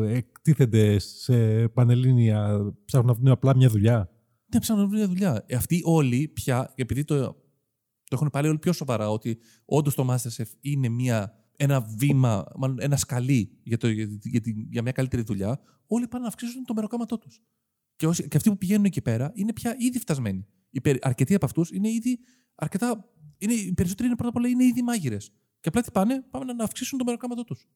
[0.09, 4.11] εκτίθενται σε πανελλήνια ψάχνουν να βρουν απλά μια δουλειά.
[4.53, 5.45] Ναι, ψάχνουν να βρουν μια δουλειά.
[5.47, 7.16] Ε, Αυτοί όλοι πια, επειδή το,
[8.05, 12.77] το έχουν πάρει όλοι πιο σοβαρά, ότι όντως το Masterchef είναι μια, ένα βήμα, μάλλον
[12.81, 16.64] ένα σκαλί για, το, για, για, τη- για μια καλύτερη δουλειά, όλοι πάνε να αυξήσουν
[16.64, 17.43] το μεροκάματό τους.
[17.97, 20.47] Και, όσοι- και αυτοί που πηγαίνουν εκεί πέρα είναι πια ήδη φτασμένοι.
[20.70, 22.18] Οι περι- αρκετοί από αυτούς είναι ήδη
[22.55, 23.05] αρκετά.
[23.39, 25.30] Είναι, οι περισσότεροι είναι πρώτα απ' όλα είναι ήδη μάγειρες.
[25.61, 27.68] Και απλά τι πάνε, πάμε να αυξήσουν το μεροκάματό τους.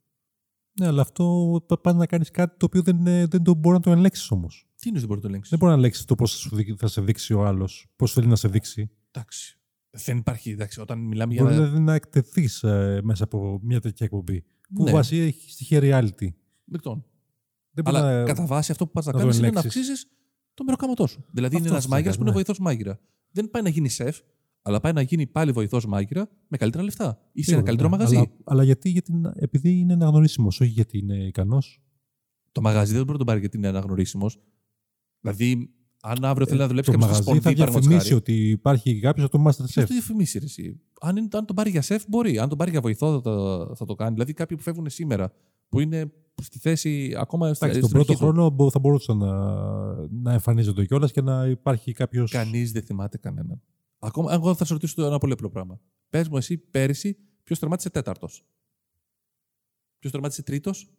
[0.80, 3.74] Ναι, αλλά αυτό πα- πας να κάνεις κάτι το οποίο δεν, είναι- δεν το μπορεί
[3.76, 4.66] να το ελέγξεις όμως.
[4.76, 7.00] Τι είναι ότι μπορεί να το ελέγξεις; Δεν μπορεί να ελέγξεις το πώς θα σε
[7.00, 8.90] δείξει ο άλλος, πώς θέλει να σε δείξει.
[9.10, 9.58] Εντάξει.
[9.90, 10.50] Δεν υπάρχει.
[10.50, 11.42] Εντάξει, όταν μιλάμε για.
[11.42, 12.64] Μπορεί να- δηλαδή να εκτεθείς
[13.02, 14.44] μέσα από μια τέτοια εκπομπή.
[14.74, 14.90] Που Ναι.
[14.92, 16.28] βασικά έχει στοιχεία reality.
[16.64, 17.04] Δεκτών.
[17.70, 18.24] Δεν μπορεί Αλλά να...
[18.24, 19.80] κατά βάση αυτό που πας να να το κάνεις είναι να ελέγξεις.
[19.80, 20.10] αυξήσεις
[20.54, 21.24] το μεροκάματό σου.
[21.32, 23.00] Δηλαδή είναι Αυτό ένας θα μάγειρας που είναι έκανε, βοηθός μάγειρα.
[23.30, 24.18] Δεν πάει να γίνει σεφ,
[24.62, 27.04] αλλά πάει να γίνει πάλι βοηθός μάγειρα με καλύτερα λεφτά.
[27.32, 27.96] Ή σε ένα Σίγουρα, καλύτερο ναι.
[27.96, 28.16] μαγαζί.
[28.16, 31.80] Αλλά, αλλά γιατί, γιατί, είναι- επειδή είναι αναγνωρίσιμος, όχι γιατί είναι ικανός.
[32.52, 34.38] Το μαγαζί δεν μπορεί να τον πάρει γιατί είναι αναγνωρίσιμος.
[35.20, 35.70] Δηλαδή,
[36.02, 38.20] αν αύριο θέλει να δουλέψει Ε, το κάποιος στο μαγαζί θα σπονδί, παραδείγματος διαφημίσει χάρη,
[38.20, 39.86] ότι υπάρχει κάποιος από το ποιος Masterchef.
[39.86, 40.80] το διαφημίσει, ρε, εσύ.
[41.00, 42.38] Αν, είναι, αν τον πάρει για σεφ, μπορεί.
[42.38, 44.12] Αν τον πάρει για βοηθό, θα το, θα το κάνει.
[44.12, 45.32] Δηλαδή, κάποιοι που φεύγουν σήμερα,
[45.68, 48.30] που είναι στη θέση ακόμα στα- Εντάξει, τον στην πρώτο αρχή του.
[48.32, 49.34] χρόνο μπο- θα μπορούσαν να,
[50.10, 52.24] να εμφανίζονται κιόλας και να υπάρχει κάποιο.
[52.30, 53.62] Κανείς δεν θυμάται κανέναν.
[54.02, 55.80] Ακόμα, εγώ θα σε ρωτήσω το ένα πολύ απλό πράγμα.
[56.08, 58.46] Πες μου, εσύ πέρυσι, ποιος τερμάτισε τέταρτος;
[59.98, 60.90] Ποιος τερμάτισε τρίτος;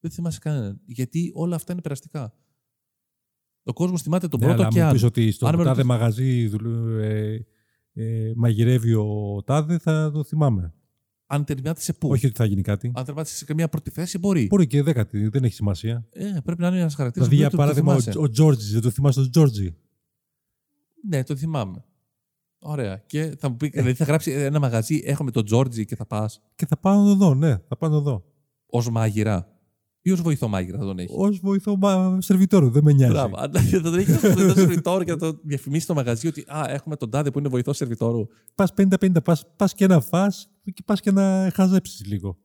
[0.00, 0.80] Δεν θυμάσαι κανέναν.
[0.86, 2.34] Γιατί όλα αυτά είναι περαστικά.
[3.62, 4.92] Ο κόσμος θυμάται τον Ναι, πρώτο αλλά και μου αν.
[4.92, 7.46] πεις ότι στο Αν με τάδε ρωτήσεις- μαγαζί δουλου- ε,
[7.92, 10.74] ε, μαγειρεύει ο τάδε, θα το θυμάμαι.
[11.26, 12.92] Αν τερμάτισε πού; Όχι ότι θα γίνει κάτι.
[12.94, 14.46] Αν τερμάτισε σε καμία πρώτη θέση, μπορεί.
[14.46, 16.06] Μπορεί και δέκατη, δεν έχει σημασία.
[16.10, 17.28] Ε, πρέπει να είναι ένας χαρακτήρας.
[17.28, 19.76] Δηλαδή, για παράδειγμα, ο, ο Τζόρτζι, δεν το θυμάσαι τον Τζόρτζι;
[21.08, 21.84] Ναι, το θυμάμαι.
[22.62, 23.02] Ωραία.
[23.06, 26.40] Και θα μου πει, δηλαδή θα γράψει ένα μαγαζί, έχουμε τον Τζόρτζι και θα πας
[26.54, 28.24] Και θα πάω να το δω, ναι, θα πάω να το δω.
[28.66, 29.48] ως μάγειρα.
[30.02, 31.14] Ή ως βοηθό μάγειρα θα τον έχει.
[31.14, 33.12] Ω βοηθό μα- σερβιτόρου, δεν με νοιάζει.
[33.12, 33.36] Μπράβο.
[33.38, 36.64] Αν θα τον έχει το βοηθό σερβιτόρου και να το διαφημίσει στο μαγαζί ότι α,
[36.68, 38.26] έχουμε τον τάδε που είναι βοηθός σερβιτόρου.
[38.54, 42.38] Πας 50-50, πας, πας και να φας και πας και να χαζέψεις λίγο.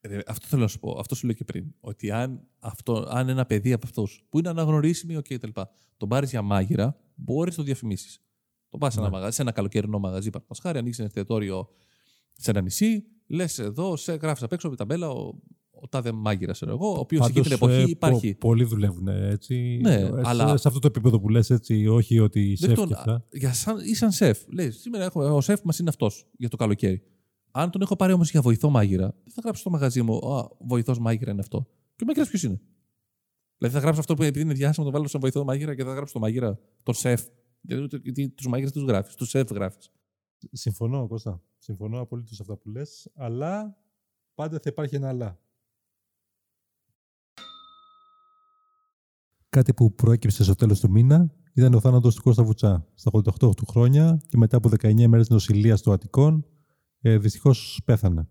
[0.00, 0.96] Ε, αυτό θέλω να σου πω.
[0.98, 1.64] Αυτό σου λέω και πριν.
[1.80, 5.60] Ότι αν, αυτό, αν ένα παιδί από αυτούς που είναι αναγνωρίσιμοι, OK, okay, κτλ.
[5.96, 8.20] Τον πάρεις για μάγειρα, μπορείς να το διαφημίσεις.
[8.68, 9.14] Τον πας σε, ένα Ναι.
[9.14, 11.68] μαγαζί, σε ένα καλοκαιρινό μαγαζί, παραδείγματος χάρη, ανοίξεις ένα εστιατόριο
[12.32, 15.34] σε ένα νησί, λες εδώ, σε γράφεις απ' έξω με ταμπέλα ο,
[15.70, 18.32] ο τάδε μάγειρας, εγώ, ο οποίος εκεί την Πάντως, εποχή ε, υπάρχει.
[18.34, 19.78] πο- πολλοί δουλεύουν έτσι.
[19.82, 22.94] Ναι, Ε, αλλά- Σε αυτό το επίπεδο που λες έτσι, όχι ότι σεφ Δεκτών, και
[22.94, 23.24] αυτά.
[23.32, 24.38] για σαν, ή σαν σεφ.
[24.52, 27.02] Λέει, σήμερα έχω, ο σεφ μας είναι αυτός για το καλοκαίρι.
[27.58, 30.48] Αν τον έχω πάρει όμως για βοηθό μάγειρα, δεν θα γράψω στο μαγαζί μου, Α,
[30.58, 31.66] βοηθός μάγειρα είναι αυτό.
[31.96, 32.60] Και ο μάγειρα ποιος είναι.
[33.58, 35.92] Δηλαδή θα γράψω αυτό που επειδή είναι διάσημο, το βάλω σαν βοηθό μάγειρα και θα
[35.92, 37.22] γράψω το μάγειρα, τον σεφ.
[37.60, 39.90] Γιατί, γιατί τους μάγειρες τους γράφεις, τους σεφ γράφεις.
[40.52, 41.42] Συμφωνώ, Κώστα.
[41.58, 43.76] Συμφωνώ απολύτως σε αυτά που λες, αλλά
[44.34, 45.38] πάντα θα υπάρχει ένα αλλά.
[49.48, 53.56] Κάτι που προέκυψε στο τέλος του μήνα ήταν ο θάνατος του Κώστα Βουτσά στα 88
[53.56, 56.46] του χρόνια και μετά από 19 μέρες νοσηλείας στο Αττικών
[57.00, 58.28] ε, δυστυχώς πέθανε.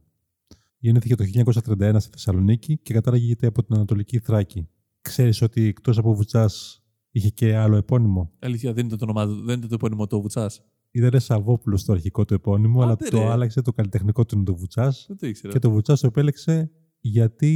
[0.77, 4.69] Γεννήθηκε το 1931 στη Θεσσαλονίκη και κατάγεται από την Ανατολική Θράκη.
[5.01, 9.43] Ξέρεις ότι εκτός από Βουτσάς είχε και άλλο επώνυμο; Αλήθεια, δεν ήταν το, όνομα, του-
[9.45, 10.61] δεν ήταν το επώνυμο του Βουτσάς;
[10.91, 13.25] Ήταν Σαββόπουλος το αρχικό του επώνυμο, αλλά Άντε, το ρε.
[13.29, 15.05] άλλαξε το καλλιτεχνικό του είναι το Βουτσάς.
[15.07, 15.53] Δεν το ήξερα.
[15.53, 17.51] Και το Βουτσάς το επέλεξε γιατί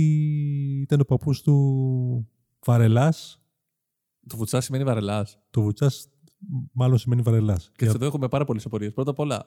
[0.82, 1.56] ήταν ο παππούς του
[2.66, 3.42] Βαρελάς.
[4.28, 5.40] Το Βουτσάς σημαίνει βαρελάς.
[5.50, 6.08] Το Βουτσάς
[6.74, 7.72] μάλλον σημαίνει βαρελάς.
[7.76, 8.94] Και εδώ έχουμε πάρα πολλές απορίες.
[8.94, 9.46] Πρώτα απ' όλα,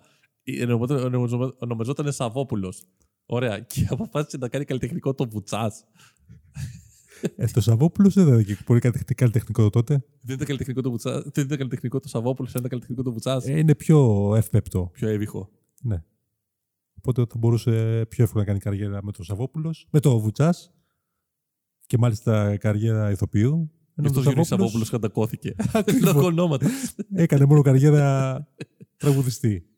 [1.58, 2.84] ονομαζόταν Σαββόπουλος.
[3.26, 3.58] Ωραία.
[3.70, 5.84] Και αποφάσισε να κάνει καλλιτεχνικό το Βουτσάς.
[7.36, 8.80] Ε, το Σαββόπουλος δεν ήταν και πολύ
[9.14, 10.04] καλλιτεχνικό τότε.
[10.20, 11.22] Δεν ήταν καλλιτεχνικό το Βουτσάς.
[11.22, 13.46] Δεν ήταν καλλιτεχνικό το Σαββόπουλος, ήταν καλλιτεχνικό το Βουτσάς.
[13.46, 14.90] Ε, είναι πιο εύπεπτο.
[14.92, 15.50] Πιο έβυχο.
[15.82, 16.02] Ναι.
[16.98, 20.72] Οπότε θα μπορούσε πιο εύκολα να κάνει καριέρα με τον Σαββόπουλος, με το Βουτσάς
[21.86, 23.70] και μάλιστα καριέρα ηθοποιού.
[23.96, 25.54] Ενώ ο Γιώργος Σαββόπουλος κατακώθηκε.
[26.02, 26.66] Λόγω ονόματο.
[27.14, 28.46] Έκανε μόνο καριέρα
[28.96, 29.73] τραγουδιστή.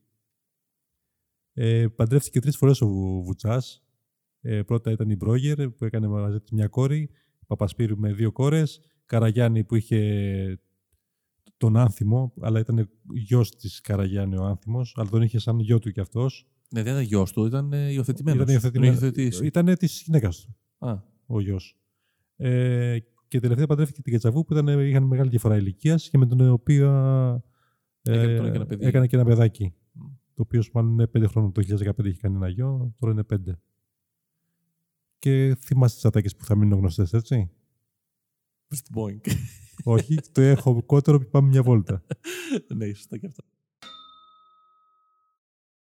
[1.58, 2.88] Ε, παντρεύτηκε τρεις φορές ο
[3.24, 3.84] Βουτσάς.
[4.40, 7.10] Ε, πρώτα ήταν η Μπρόγερ που έκανε μαζί της μια κόρη.
[7.46, 8.80] Παπασπύρου με δύο κόρες.
[9.06, 10.60] Καραγιάννη που είχε
[11.56, 15.90] τον άνθιμο, αλλά ήταν γιος της Καραγιάννη ο άνθιμο, αλλά τον είχε σαν γιο του
[15.90, 16.46] κι αυτός.
[16.70, 18.42] Ναι, δεν ήταν γιος του, ήταν υιοθετημένος.
[18.42, 19.40] Ήταν υιοθετημένος.
[19.40, 20.56] Ήταν της γυναίκας του.
[20.86, 20.98] Α.
[21.26, 21.76] Ο γιος.
[22.36, 22.98] Ε,
[23.28, 26.90] και τελευταία παντρεύτηκε την Κετσαβού που ήταν, είχαν μεγάλη διαφορά ηλικίας και με τον οποίο
[28.02, 29.74] ε, έκανε, και ένα παιδάκι.
[30.36, 31.52] Το οποίο μάλλον είναι πέντε χρόνια.
[31.52, 33.60] Το 2015 είχε κάνει ένα γιο, τώρα είναι πέντε.
[35.18, 37.50] Και θυμάστε τις ατάκες που θα μείνουν γνωστές, έτσι;
[38.68, 39.32] Στην Boeing.
[39.84, 42.02] Όχι, το έχω κότερο που πάμε μια βόλτα.
[42.76, 43.44] ναι, σωστά και αυτό.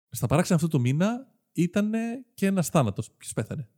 [0.10, 1.92] Στα παράξενα αυτού του μήνα ήταν
[2.34, 3.12] και ένας θάνατος.
[3.12, 3.70] Ποιος πέθανε;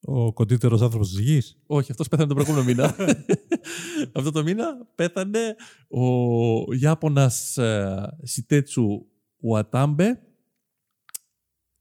[0.00, 1.58] Ο κοντύτερος άνθρωπος της γης.
[1.66, 2.94] Όχι, αυτός πέθανε τον προηγούμενο μήνα.
[4.16, 5.56] αυτό το μήνα πέθανε
[5.88, 9.06] ο Ιάπωνας ε, Σιτέτσου
[9.42, 10.22] Ουατάμπε,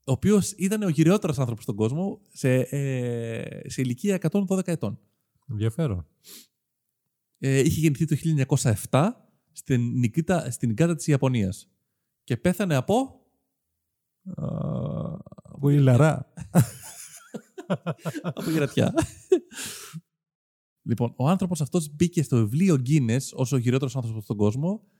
[0.06, 5.00] ο οποίος ήταν ο γυριότερο άνθρωπος στον κόσμο σε, ε, σε ηλικία 112 ετών.
[5.50, 6.08] Ενδιαφέρον.
[7.38, 8.16] Ε, είχε γεννηθεί το
[8.92, 9.12] 1907
[9.52, 11.70] στην Νικήτα, στην Νικάτα της Ιαπωνίας.
[12.24, 13.26] Και πέθανε από...
[15.42, 16.34] Από ηλαρά.
[18.22, 18.94] από γυρατιά.
[20.82, 24.91] λοιπόν, ο άνθρωπος αυτός μπήκε στο βιβλίο Guinness ως ο γυρότερος άνθρωπος στον κόσμο,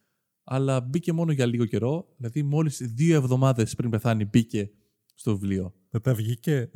[0.44, 2.08] αλλά μπήκε μόνο για λίγο καιρό.
[2.18, 4.72] Δηλαδή, μόλις δύο εβδομάδες πριν πεθάνει μπήκε
[5.14, 5.74] στο βιβλίο.
[5.90, 6.70] Μετά βγήκε.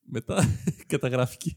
[0.00, 0.44] Μετά
[0.86, 1.56] καταγράφηκε.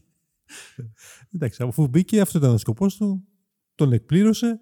[1.34, 3.28] Εντάξει, αφού μπήκε, αυτό ήταν ο σκοπός του
[3.74, 4.60] τον εκπλήρωσε,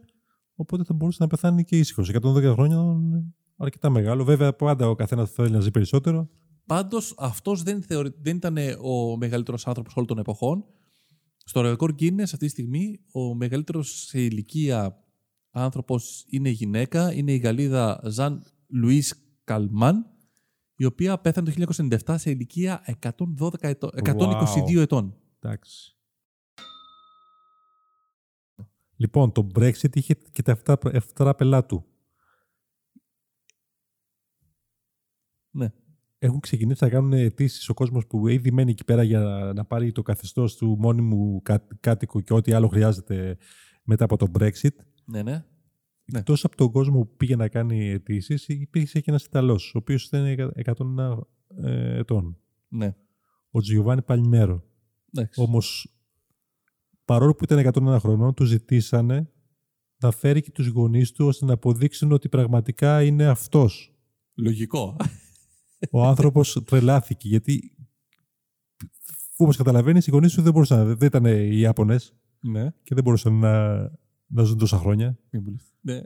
[0.54, 2.10] οπότε θα μπορούσε να πεθάνει και ήσυχος.
[2.12, 2.96] 110 χρόνια
[3.56, 4.24] αρκετά μεγάλο.
[4.24, 6.28] Βέβαια, πάντα ο καθένας θέλει να ζει περισσότερο.
[6.66, 7.84] Πάντως, αυτός δεν,
[8.20, 10.64] δεν ήταν ο μεγαλύτερος άνθρωπος όλων των εποχών.
[11.44, 15.04] Στο ρεκόρ Guinness αυτή τη στιγμή ο μεγαλύτερος σε ηλικία
[15.52, 20.06] άνθρωπος είναι η γυναίκα, είναι η Γαλλίδα Ζαν Λουίς Καλμάν,
[20.74, 21.74] η οποία πέθανε το
[22.06, 25.16] 1997 σε ηλικία 112 ετών, 122 ετών.
[25.40, 25.96] Εντάξει.
[28.96, 31.84] Λοιπόν, το Brexit είχε και τα εφτρά πελά του.
[35.50, 35.72] Ναι.
[36.18, 39.92] Έχουν ξεκινήσει να κάνουν αιτήσεις ο κόσμος που ήδη μένει εκεί πέρα για να πάρει
[39.92, 41.42] το καθεστώς του μόνιμου
[41.80, 43.36] κάτοικου και ό,τι άλλο χρειάζεται
[43.82, 44.74] μετά από το Brexit.
[45.04, 45.44] Ναι, ναι.
[46.04, 46.18] ναι.
[46.18, 50.04] Εκτός από τον κόσμο που πήγε να κάνει αιτήσεις, υπήρχε και ένας Ιταλός, ο οποίος
[50.04, 51.18] ήταν 101
[51.62, 52.38] ε, ετών.
[52.68, 52.94] Ναι.
[53.50, 54.64] Ο Τζιοβάνι Παλιμέρο.
[55.36, 55.94] Όμως
[57.04, 59.30] παρόλο που ήταν 101 χρονών, του ζητήσανε
[59.96, 63.94] να φέρει και τους γονείς του ώστε να αποδείξουν ότι πραγματικά είναι αυτός.
[64.34, 64.96] Λογικό.
[65.90, 67.76] Ο άνθρωπος τρελάθηκε γιατί
[69.36, 72.70] όπως καταλαβαίνεις οι γονείς του δεν μπορούσαν, δεν ήταν οι Ιάπωνες ναι.
[72.82, 73.80] και δεν μπορούσαν να,
[74.32, 75.18] να ζουν τόσα χρόνια.
[75.80, 76.00] Ναι.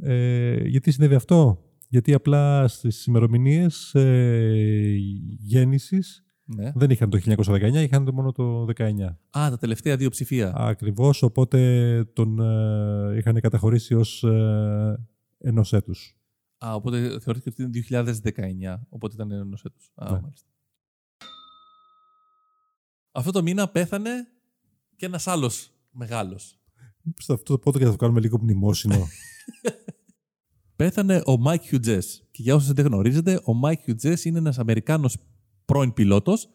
[0.00, 4.96] Ε, γιατί συνέβη αυτό; Γιατί απλά στις ημερομηνίες ε,
[5.38, 6.72] γέννησης ναι.
[6.74, 8.82] Δεν είχαν το 1919, είχαν μόνο το 19.
[9.02, 10.52] Α, τα τελευταία δύο ψηφία.
[10.56, 15.06] Ακριβώς, οπότε τον ε, είχαν καταχωρήσει ως ε,
[15.38, 16.18] ενός έτους.
[16.64, 18.16] Α, οπότε θεωρήθηκε ότι είναι
[18.74, 19.92] 2019, οπότε ήταν ενός έτους.
[19.94, 20.20] Α, ναι.
[20.20, 20.48] μάλιστα.
[23.12, 24.10] Αυτό το μήνα πέθανε
[24.96, 26.60] και ένας άλλος μεγάλος.
[27.18, 29.06] Σε αυτό το πότε θα το κάνουμε λίγο μνημόσυνο.
[30.76, 31.98] πέθανε ο Μάικ Χιουζ.
[32.30, 35.16] Και για όσους δεν γνωρίζετε, ο Μάικ Χιουζ είναι ένας Αμερικάνος
[35.64, 36.48] πρώην πιλότος,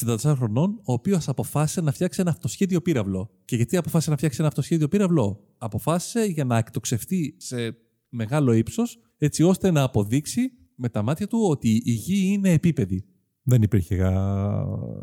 [0.00, 3.30] 64 χρονών, ο οποίος αποφάσισε να φτιάξει ένα αυτοσχέδιο πύραυλο.
[3.44, 7.76] Και γιατί αποφάσισε να φτιάξει ένα αυτοσχέδιο πύραυλο, Αποφάσισε για να εκτοξευτεί σε
[8.08, 13.04] μεγάλο ύψος, έτσι ώστε να αποδείξει με τα μάτια του ότι η γη είναι επίπεδη.
[13.42, 14.04] Δεν υπήρχε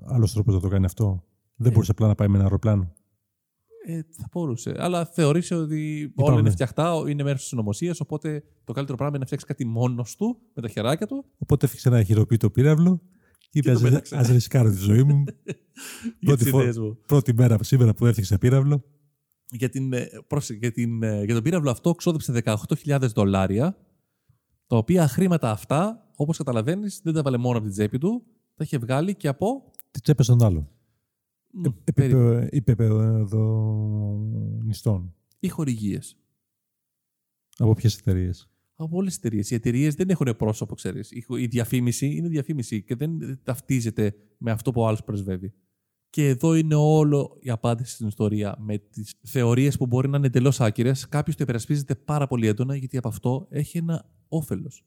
[0.05, 1.23] άλλος τρόπος να το κάνει αυτό.
[1.55, 1.73] Δεν ε.
[1.73, 2.93] μπορούσε απλά να πάει με ένα αεροπλάνο.
[3.85, 4.75] Ε, θα μπορούσε.
[4.77, 7.95] Αλλά θεωρήσε ότι όλα είναι φτιαχτά, είναι μέρος της συνωμοσία.
[7.99, 11.25] Οπότε το καλύτερο πράγμα είναι να φτιάξεις κάτι μόνος του με τα χεράκια του.
[11.37, 13.01] Οπότε έφτιαξε ένα χειροποίητο πύραυλο
[13.49, 13.71] και είπε:
[14.15, 15.23] Α ρισκάρω τη ζωή μου.
[16.25, 16.97] πρώτη, φο...
[17.05, 18.83] πρώτη μέρα σήμερα που έφτιαξε πύραυλο.
[19.51, 20.09] Για, την, ε,
[20.59, 22.41] για, την, ε, για τον πύραυλο αυτό ξόδεψε
[22.85, 23.77] 18.000 δολάρια,
[24.67, 28.23] τα οποία χρήματα αυτά, όπως καταλαβαίνεις, δεν τα βάλε μόνο από την τσέπη του,
[28.55, 29.71] τα είχε βγάλει και από.
[29.91, 30.69] Τι τσέπε των άλλων.
[32.49, 33.01] Επίπεδο
[34.63, 35.13] νηστών.
[35.39, 36.17] Ή χορηγίες.
[37.57, 39.51] Από ποιες εταιρείες; Από όλες τις εταιρείες.
[39.51, 41.11] Οι εταιρείες δεν έχουν πρόσωπο, ξέρεις.
[41.37, 45.53] Η διαφήμιση είναι διαφήμιση και δεν ταυτίζεται με αυτό που ο άλλος πρεσβεύει.
[46.09, 50.27] Και εδώ είναι όλο η απάντηση στην ιστορία με τις θεωρίες που μπορεί να είναι
[50.27, 51.09] εντελώς άκυρες.
[51.09, 54.85] Κάποιος το υπερασπίζεται πάρα πολύ έντονα γιατί από αυτό έχει ένα όφελος.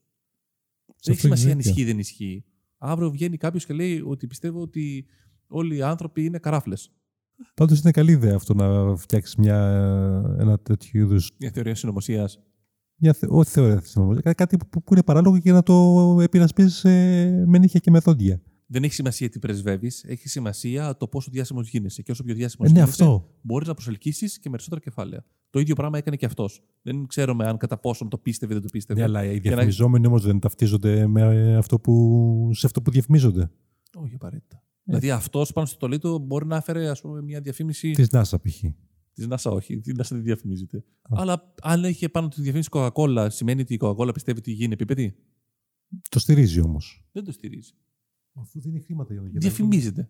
[0.85, 2.45] Δεν έχει σημασία αν ισχύει ή δεν ισχύει.
[2.77, 5.05] Αύριο βγαίνει κάποιος και λέει ότι πιστεύω ότι
[5.47, 6.91] όλοι οι άνθρωποι είναι καράφλες.
[7.53, 11.17] Πάντως είναι καλή ιδέα αυτό να φτιάξεις ένα τέτοιο είδου.
[11.39, 12.39] Μια θεωρία συνωμοσίας.
[12.95, 14.35] Μια θε, όχι θεωρία συνωμοσίας.
[14.35, 16.89] Κάτι που, που είναι παράλογο και να το επειρασπίζει
[17.45, 22.01] με νύχια και μεθόντια δεν έχει σημασία τι πρεσβεύεις, έχει σημασία το πόσο διάσημος γίνεσαι.
[22.01, 25.25] Και όσο πιο διάσημος ε, ναι, γίνεσαι, μπορείς να προσελκύσεις και με περισσότερα κεφάλαια.
[25.49, 26.63] Το ίδιο πράγμα έκανε και αυτός.
[26.81, 28.99] Δεν ξέρουμε αν κατά πόσο το πίστευε ή δεν το πίστευε.
[28.99, 30.09] Ναι, αλλά οι διαφημιζόμενοι να...
[30.09, 32.49] όμως δεν ταυτίζονται με αυτό που...
[32.53, 33.51] σε αυτό που διαφημίζονται.
[33.95, 34.63] Όχι απαραίτητα.
[34.87, 34.91] Ε.
[34.97, 37.91] Δηλαδή αυτός πάνω στο στολή του μπορεί να έφερε ας πούμε, μια διαφήμιση.
[37.91, 38.63] Της NASA π.χ.
[39.13, 39.79] Της NASA όχι.
[39.79, 40.77] Τη NASA δεν διαφημίζεται.
[40.77, 41.15] Α.
[41.19, 45.15] Αλλά αν έχει πάνω τη διαφήμιση Coca-Cola, σημαίνει ότι η Coca-Cola πιστεύει ότι γίνει επίπεδη;
[46.09, 47.07] Το στηρίζει όμως.
[47.11, 47.73] Δεν το στηρίζει.
[48.33, 50.09] Αφού δίνει χρήματα για να Διαφημίζεται.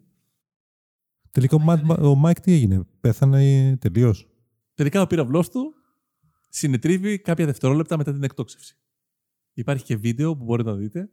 [1.31, 1.55] Τελικά
[1.99, 4.27] ο, Μάικ τι έγινε, πέθανε τελείως;
[4.73, 5.73] Τελικά ο πύραυλός του
[6.49, 8.77] συνετρίβη κάποια δευτερόλεπτα μετά την εκτόξευση.
[9.53, 11.09] Υπάρχει και βίντεο που μπορείτε να δείτε.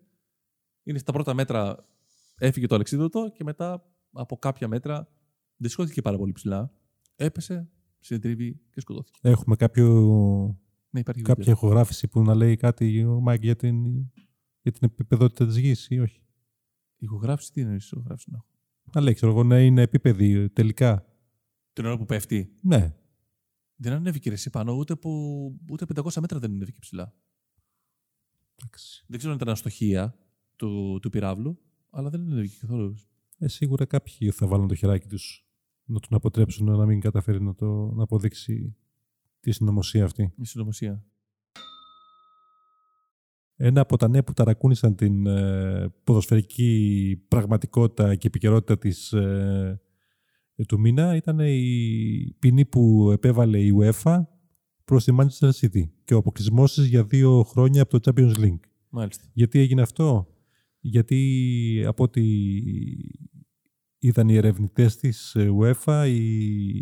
[0.82, 1.84] Είναι στα πρώτα μέτρα
[2.46, 5.08] έφυγε το αλεξίπτωτο και μετά από κάποια μέτρα
[5.56, 6.72] δεν σηκώθηκε πάρα πολύ ψηλά.
[7.16, 9.18] Έπεσε, συνετρίβη και σκοτώθηκε.
[9.22, 9.86] Έχουμε κάποιο...
[10.90, 11.52] Ναι, υπάρχει κάποια βίντεο.
[11.52, 13.84] ηχογράφηση που να λέει κάτι ο Μάικ για την,
[14.60, 16.22] για την επιπεδότητα της γης ή όχι;
[16.96, 18.46] Ηχογράφηση, τι είναι η ηχογράφηση να έχω;
[18.92, 21.06] Αλλά ξέρω εγώ να είναι επίπεδη τελικά.
[21.72, 22.96] Την ώρα που πέφτει; Ναι.
[23.74, 25.10] Δεν ανέβηκε ρε, πάνω, ούτε, που,
[25.70, 27.14] ούτε 500 μέτρα δεν ανέβηκε ψηλά.
[28.56, 29.04] Εντάξει.
[29.06, 30.16] Δεν ξέρω αν ήταν αστοχία
[30.56, 31.58] του, του πυραύλου,
[31.92, 32.94] αλλά δεν ανέβηκε καθόλου.
[33.38, 35.46] Ε, σίγουρα κάποιοι θα βάλουν το χεράκι τους
[35.84, 38.76] να τον αποτρέψουν να μην καταφέρει να, το, να αποδείξει
[39.40, 40.32] τη συνωμοσία αυτή.
[40.36, 41.04] Η συνωμοσία.
[43.56, 49.80] Ένα από τα νέα που ταρακούνησαν την ε, ποδοσφαιρική πραγματικότητα και επικαιρότητα της, ε,
[50.66, 54.22] του μήνα ήταν η ποινή που επέβαλε η UEFA
[54.84, 58.60] προς τη Manchester City και ο αποκλεισμός της για δύο χρόνια από το Champions League.
[58.88, 59.24] Μάλιστα.
[59.32, 60.31] Γιατί έγινε αυτό;
[60.84, 62.22] Γιατί από ό,τι
[63.98, 66.76] είδαν οι ερευνητές της UEFA η,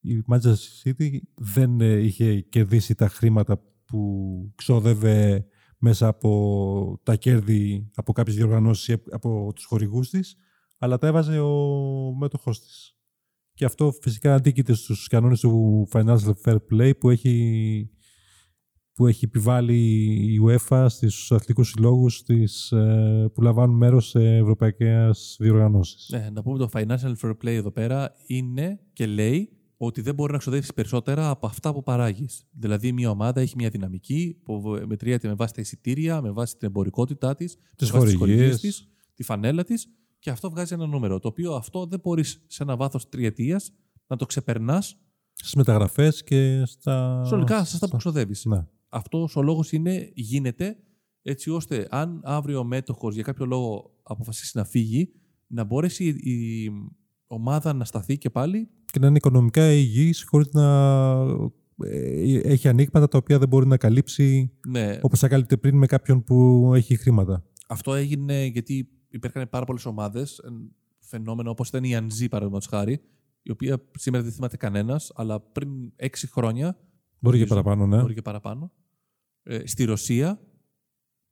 [0.00, 5.46] η Manchester City δεν είχε κερδίσει τα χρήματα που ξόδευε
[5.78, 10.36] μέσα από τα κέρδη από κάποιες διοργανώσεις ή από τους χορηγούς της,
[10.78, 11.54] αλλά τα έβαζε ο
[12.18, 12.94] μέτοχός της.
[13.54, 17.90] Και αυτό φυσικά αντίκειται στους κανόνες του Financial Fair Play που έχει,
[19.00, 19.76] που έχει επιβάλει
[20.34, 26.08] η UEFA στους αθλητικούς συλλόγους της, ε, που λαμβάνουν μέρος σε ευρωπαϊκές διοργανώσεις.
[26.10, 30.32] Ναι, να πούμε το Financial Fair Play εδώ πέρα είναι και λέει ότι δεν μπορεί
[30.32, 32.46] να ξοδέψεις περισσότερα από αυτά που παράγεις.
[32.50, 36.68] Δηλαδή, μια ομάδα έχει μια δυναμική που μετριέται με βάση τα εισιτήρια, με βάση την
[36.68, 39.88] εμπορικότητά της, τις χορηγίες της, τη φανέλα της
[40.18, 41.18] και αυτό βγάζει ένα νούμερο.
[41.18, 43.72] Το οποίο αυτό δεν μπορείς σε ένα βάθος τριετίας
[44.06, 44.96] να το ξεπερνάς.
[45.32, 47.22] Στις μεταγραφές και στα.
[47.24, 48.44] Συνολικά, σε αυτά που ξοδεύεις.
[48.44, 48.66] Ναι.
[48.90, 50.76] Αυτός ο λόγος είναι, γίνεται
[51.22, 55.12] έτσι ώστε αν αύριο ο μέτοχος για κάποιο λόγο αποφασίσει να φύγει,
[55.46, 56.70] να μπορέσει η
[57.26, 60.64] ομάδα να σταθεί και πάλι και να είναι οικονομικά υγιής χωρίς να
[61.84, 64.98] ε, έχει ανοίγματα τα οποία δεν μπορεί να καλύψει ναι.
[65.02, 67.44] όπως ακάλυπτε πριν με κάποιον που έχει χρήματα.
[67.68, 70.40] Αυτό έγινε γιατί υπήρχαν πάρα πολλές ομάδες,
[70.98, 73.00] φαινόμενο όπως ήταν η Ανζή παραδείγματος χάρη,
[73.42, 76.76] η οποία σήμερα δεν θυμάται κανένας, αλλά πριν έξι χρόνια.
[77.18, 78.00] Μπορεί και παραπάνω, ναι.
[78.00, 78.72] Μπορεί και παραπάνω.
[79.42, 80.40] Ε, στη Ρωσία,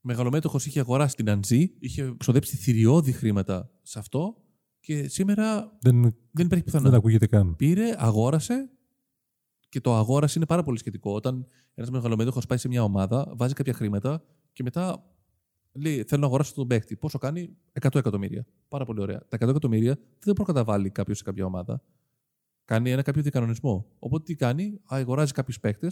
[0.01, 4.37] μεγαλομέτωχος είχε αγοράσει την Αντζή, είχε ξοδέψει θηριώδη χρήματα σε αυτό
[4.81, 6.01] και σήμερα δεν,
[6.31, 6.81] δεν υπάρχει πιθανότητα.
[6.81, 7.57] Δεν ακούγεται καν.
[7.57, 8.71] Πήρε, αγόρασε
[9.69, 11.13] και το αγόρασε είναι πάρα πολύ σχετικό.
[11.13, 15.05] Όταν ένας μεγαλομέτωχος πάει σε μια ομάδα, βάζει κάποια χρήματα και μετά
[15.73, 16.97] λέει: Θέλω να αγοράσω τον παίχτη.
[16.97, 18.47] Πόσο κάνει, 100 εκατομμύρια.
[18.69, 19.19] Πάρα πολύ ωραία.
[19.29, 21.83] Τα 100 εκατομμύρια δεν προκαταβάλει κάποιος σε κάποια ομάδα.
[22.65, 23.87] Κάνει ένα κάποιο διακανονισμό.
[23.99, 25.89] Οπότε τι κάνει, αγοράζει κάποιους παίχτε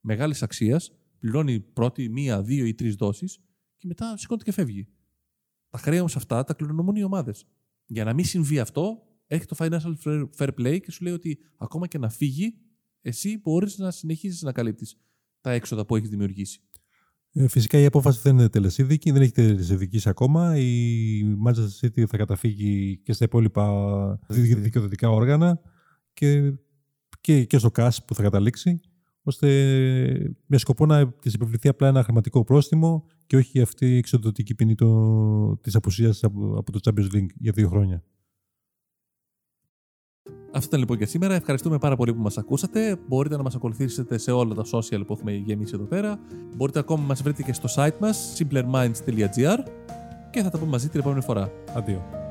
[0.00, 3.38] μεγάλης αξίας, πληρώνει πρώτη, μία, δύο ή τρεις δόσεις
[3.76, 4.88] και μετά σηκώνεται και φεύγει.
[5.70, 7.46] Τα χρέη όμως αυτά τα κληρονομούν οι ομάδες.
[7.86, 9.94] Για να μην συμβεί αυτό, έχει το financial
[10.38, 12.54] fair play και σου λέει ότι ακόμα και να φύγει,
[13.00, 14.96] εσύ μπορείς να συνεχίσει να καλύπτεις
[15.40, 16.60] τα έξοδα που έχεις δημιουργήσει.
[17.32, 20.58] Ε, φυσικά η απόφαση δεν είναι τελεσίδικη, δεν έχει τελεσίδικης ακόμα.
[20.58, 25.60] Η Manchester City θα καταφύγει και στα υπόλοιπα δικαιοδοτικά όργανα
[26.12, 26.52] και,
[27.20, 28.80] και, και στο ΚΑΣ που θα καταλήξει,
[29.28, 29.48] ώστε
[30.46, 34.74] με σκοπό να της επιβληθεί απλά ένα χρηματικό πρόστιμο και όχι αυτή η εξοδοτική ποινή
[34.74, 38.02] το, της απουσίας από, από το Champions League για δύο χρόνια.
[40.52, 41.34] Αυτό ήταν λοιπόν και σήμερα.
[41.34, 42.98] Ευχαριστούμε πάρα πολύ που μας ακούσατε.
[43.08, 46.18] Μπορείτε να μας ακολουθήσετε σε όλα τα social που έχουμε γεμίσει εδώ πέρα.
[46.56, 49.58] Μπορείτε ακόμα να μας βρείτε και στο site μας simplerminds.gr
[50.30, 51.52] και θα τα πούμε μαζί την επόμενη φορά.
[51.76, 52.27] Αντίο.